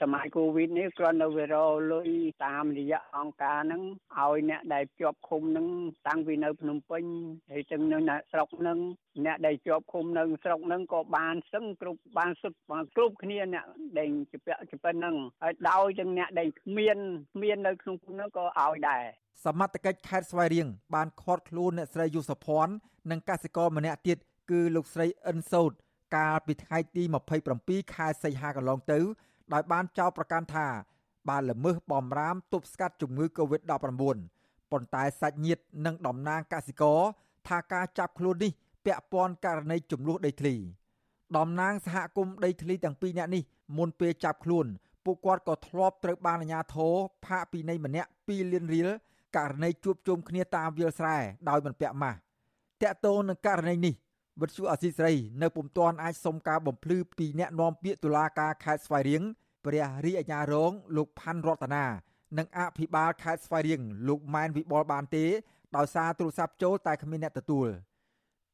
[0.01, 1.55] សម័យកូវីដនេះគ្រាន់តែវារ
[1.91, 2.09] លុយ
[2.45, 3.83] តាមរយៈអង្គការហ្នឹង
[4.17, 5.67] ឲ្យអ្នកដែលជាប់ឃុំហ្នឹង
[6.07, 7.03] តាំងពីនៅភ្នំពេញ
[7.51, 8.77] ហើយទាំងនៅស្រុកហ្នឹង
[9.25, 13.65] អ្នកដែលជាប់ឃុំនៅស្រុកហ្នឹងក៏បានសឹងគ្រប់បានសឹកបានគ្រប់គ្នាអ្នក
[13.97, 16.97] ដែលជាពាក់ជាប៉ុណ្ណឹងហើយដោយទាំងអ្នកដែលគ្មាន
[17.33, 19.03] គ្មាននៅក្នុងភូមិហ្នឹងក៏ឲ្យដែរ
[19.45, 22.73] សមត្ថកិច្ចខេត្តស្វាយរៀងបានឃាត់ខ្លួនអ្នកស្រីយុសភ័ណ្ឌ
[23.11, 24.17] និងកសិករម្នាក់ទៀត
[24.49, 25.71] គឺលោកស្រីអិនសោត
[26.15, 27.03] កាលពីថ្ងៃទី
[27.47, 28.99] 27ខែសីហាកន្លងទៅ
[29.53, 30.67] ដោយបានចោទប្រកាន់ថា
[31.29, 33.71] បានល្មើសបំរាមទប់ស្កាត់ជំងឺ Covid-19
[34.71, 36.99] ប៉ុន្តែសាច់ញាតិនិងតំណាងកសិករ
[37.47, 38.51] ថាការចាប់ខ្លួននេះ
[38.85, 40.55] ពាក់ព័ន្ធករណីចំនួនដីធ្លី
[41.37, 43.43] តំណាងសហគមន៍ដីធ្លីទាំងពីរនាក់នេះ
[43.77, 44.65] មុនពេលចាប់ខ្លួន
[45.05, 48.89] ពួកគាត់ក៏ធ្លាប់ត្រូវបានអាជ្ញាធរផាកពីនៃម្នាក់2លានរៀល
[49.37, 51.17] ករណីជួបជុំគ្នាតាមវាលស្រែ
[51.49, 52.17] ដោយមិនពាក់ម៉ាស់
[52.81, 53.93] តកតងនឹងករណីនេះ
[54.41, 59.23] វិទ្យុអសីស្រីនៅពុំទាន់អាចសុំការបំភ្លឺពីអ្នកនាំពាក្យតុលាការខេត្តស្វាយរៀង
[59.65, 61.85] ព្រះរាជអាជ្ញារងលោកផាន់រតនា
[62.37, 65.25] និងអភិបាលខេត្តស្វាយរៀងលោកម៉ែនវិបុលបានទេ
[65.77, 67.67] ដោយសារទូរស័ព្ទចូលតែគ្មានអ្នកទទួល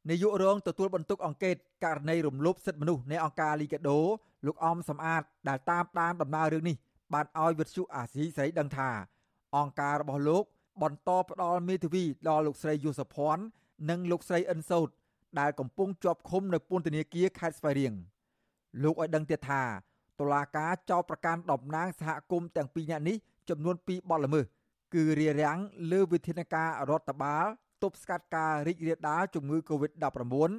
[0.09, 3.99] នាយករងទទួលបន្ទុកអង្កេតករណីរំលោភសិទ្ធិមនុស្សនៃអង្គការលីកាដូ
[4.45, 6.75] លោកអំសំអាតដែលតាមដានដំណើររឿងនេះ
[7.13, 8.89] បានឲ្យវិទ្យុអាស៊ីសេរីដឹងថា
[9.57, 10.43] អង្គការរបស់លោក
[10.83, 13.43] បន្តផ្ដល់មេធាវីដល់លោកស្រីយុសភ័ណ្ឌ
[13.89, 14.87] និងលោកស្រីអិនសោត
[15.39, 17.93] ដែលកំពុងជាប់ឃុំនៅពន្ធនាគារខេត្តស្វាយរៀង
[18.83, 19.63] លោកឲ្យដឹងទៀតថា
[20.19, 23.17] តុលាការចោទប្រកាន់តំណាងសហគមន៍ទាំងពីរនាក់នេះ
[23.49, 24.45] ចំនួន2បទល្មើស
[24.93, 25.59] គឺរារាំង
[25.91, 27.45] លើវិធានការរដ្ឋបាល
[27.83, 30.51] ទប់ស្កាត់ការរីករាលដាលជំងឺ Covid-19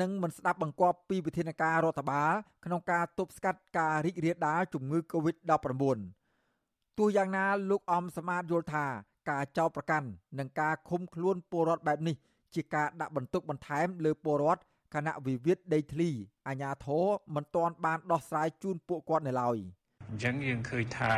[0.00, 2.32] និងមិនស្ដាប់បង្គាប់ពីវិធានការរដ្ឋបាល
[2.64, 5.98] ក្នុងការទប់ស្កាត់ការរីករាលដាលជំងឺ Covid-19
[6.98, 8.86] ទោះយ៉ាងណាលោកអំសមាតយល់ថា
[9.30, 12.16] ការចោទប្រកាន់និងការឃុំខ្លួនពលរដ្ឋបែបនេះ
[12.56, 14.62] ជាការដាក់បន្ទុកបន្ថែមលើពលរដ្ឋ
[14.94, 16.10] គណៈវិវាទដីធ្លី
[16.48, 17.04] អាញាធរ
[17.34, 19.56] មិនទាន់បានដោះស្រាយជូនពួកគាត់នៅឡើយ
[20.10, 21.12] អញ្ចឹងយើងឃើញថា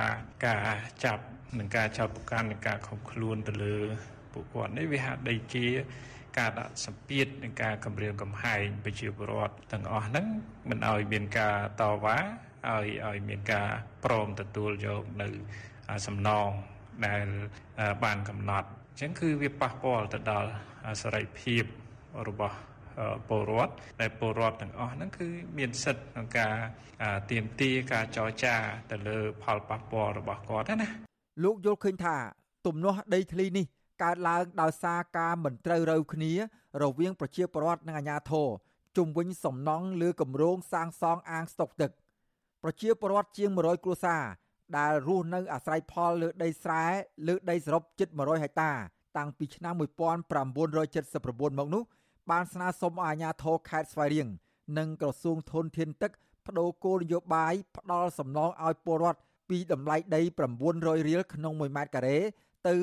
[0.46, 0.66] ការ
[1.04, 1.24] ចាប់
[1.58, 3.76] និងការចោទប្រកាន់និងការខំខ្លួនទៅលើ
[4.32, 5.66] ពួកគាត់នេះវាហាក់បីជា
[6.38, 10.26] ការដាក់សម្ពាធនិងការគម្រាមកំហែងប្រជាពលរដ្ឋទាំងអស់ហ្នឹង
[10.70, 13.68] មិនឲ្យមានការតវ៉ាឲ្យឲ្យមានការ
[14.04, 15.28] ព្រមទទួលយកនៅ
[16.06, 16.48] សំណង
[17.06, 17.26] ដែល
[18.04, 20.50] បានកំណត់អញ្ចឹងគឺវាប៉ះពាល់ទៅដល់
[21.02, 21.64] សេរីភាព
[22.28, 22.56] របស់
[23.28, 25.28] ពលរដ្ឋដែលពលរដ្ឋទាំងអស់ហ្នឹងគឺ
[25.58, 26.54] មានសិទ្ធិក្នុងការ
[27.30, 28.54] ទៀមទាការចរចា
[28.90, 30.88] ទៅលើផលប៉ះពាល់របស់គាត់ណា
[31.44, 32.16] លោកយល់ឃើញថា
[32.66, 33.66] ទំនាស់ដីធ្លីនេះ
[34.02, 36.32] កើតឡើងដោយសារការមិនត្រូវរូវគ្នា
[36.82, 38.48] រវាងប្រជាពលរដ្ឋនិងអាជ្ញាធរ
[38.96, 41.90] ជុំវិញសំណង់លើគម្រោងសាងសង់អាងស្តុកទឹក
[42.62, 44.22] ប្រជាពលរដ្ឋជាង100គ្រួសារ
[44.76, 46.84] ដែលរស់នៅអាស្រ័យផលលើដីស្រែ
[47.28, 48.72] លើដីសរុបជិត100ហិកតា
[49.16, 51.82] តាំងពីឆ្នាំ1979មកនោះ
[52.30, 54.28] បានស្នើសុំអាជ្ញាធរខេត្តស្វាយរៀង
[54.78, 56.12] និងក្រសួងធនធានទឹក
[56.46, 60.20] បដូរគោលនយោបាយផ្ដល់សំណងឲ្យពលរដ្ឋពីតម្លៃដី
[60.64, 62.18] 900រៀលក្នុង1ម៉ែត្រការ៉េ
[62.66, 62.74] ទៅ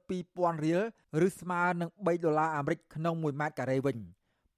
[0.00, 0.82] 12000រៀល
[1.26, 3.96] ឬស្មើនឹង3ដុល្លារអាមេរិកក្នុង1ម៉ែត្រការ៉េវិញ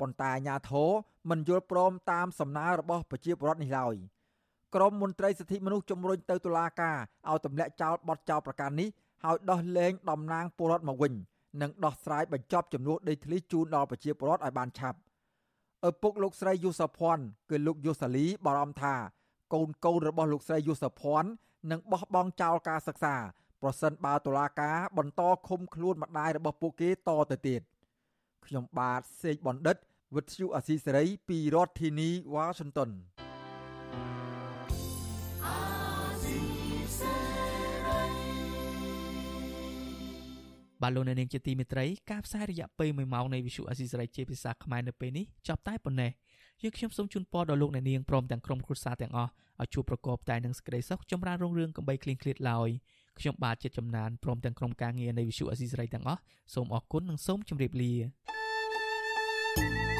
[0.01, 0.91] ប៉ុន្តែអាជ្ញាធរ
[1.31, 3.95] មិនយល់ព្រមតាមសំណើរបស់ប្រជាពលរដ្ឋនេះឡើយ
[4.75, 6.97] ក្រមមន្ត្រីសិទ្ធិមនុស្សជំរុញទៅតុលាការ
[7.31, 8.89] ឲ្យទម្លាក់ចោលបទចោលប្រកាសនេះ
[9.27, 11.13] ឲ្យដោះលែងតំណាងពលរដ្ឋមកវិញ
[11.63, 14.99] និងដោះស្រាយបញ្ចប់ចំនួនដីធ្លីជូនដល់ប្រជាពលរដ្ឋឲ្យបានឆាប់
[15.89, 18.95] ឪពុកលោកស្រីយុសភ័ណ្ឌគឺលោកយុសាលីបារម្ភថា
[19.55, 21.29] កូនកូនរបស់លោកស្រីយុសភ័ណ្ឌ
[21.71, 23.15] នឹងបោះបង់ចោលការសិក្សា
[23.63, 27.61] ប្រសិនបើតុលាការបន្តឃុំខ្លួនម្ដាយរបស់ពួកគេតទៅទៀត
[28.47, 29.77] ខ្ញុំបាទសេកបណ្ឌិត
[30.17, 32.91] វិទ្យុអាស៊ីសេរីពីរដ្ឋធានីវ៉ាស៊ីនតោន
[40.85, 46.11] បាទលោកអ្នកនាងជាទីមេត្រីការផ្សាយរយៈពេល1ម៉ោងនៃវិទ្យុអាស៊ីសេរីជាភាសាខ្មែរនៅពេលនេះចប់តែប៉ុណ្ណេះ
[46.63, 49.31] យើងខ្ញុំសូមជូនពរដល់លោកអ្នកនាងព្រមទាំងក្រុមគ្រួសារទាំងអស់
[49.61, 52.69] ឲ្យជួបប្រកបតែនឹងសេចក្តីសុខចម្រើនរុងរឿងកំបីគ្លៀងគ្លាតឡើយ
[53.19, 56.21] ខ្ញុំបាទចិត្តចំណានព្រមទាំងក្រុមការងារនៃវិទ្យុអាស៊ីសេរីទាំងអស់
[56.55, 57.93] សូមអរគុណនិងសូមជម្រាបលា
[59.57, 59.94] thank you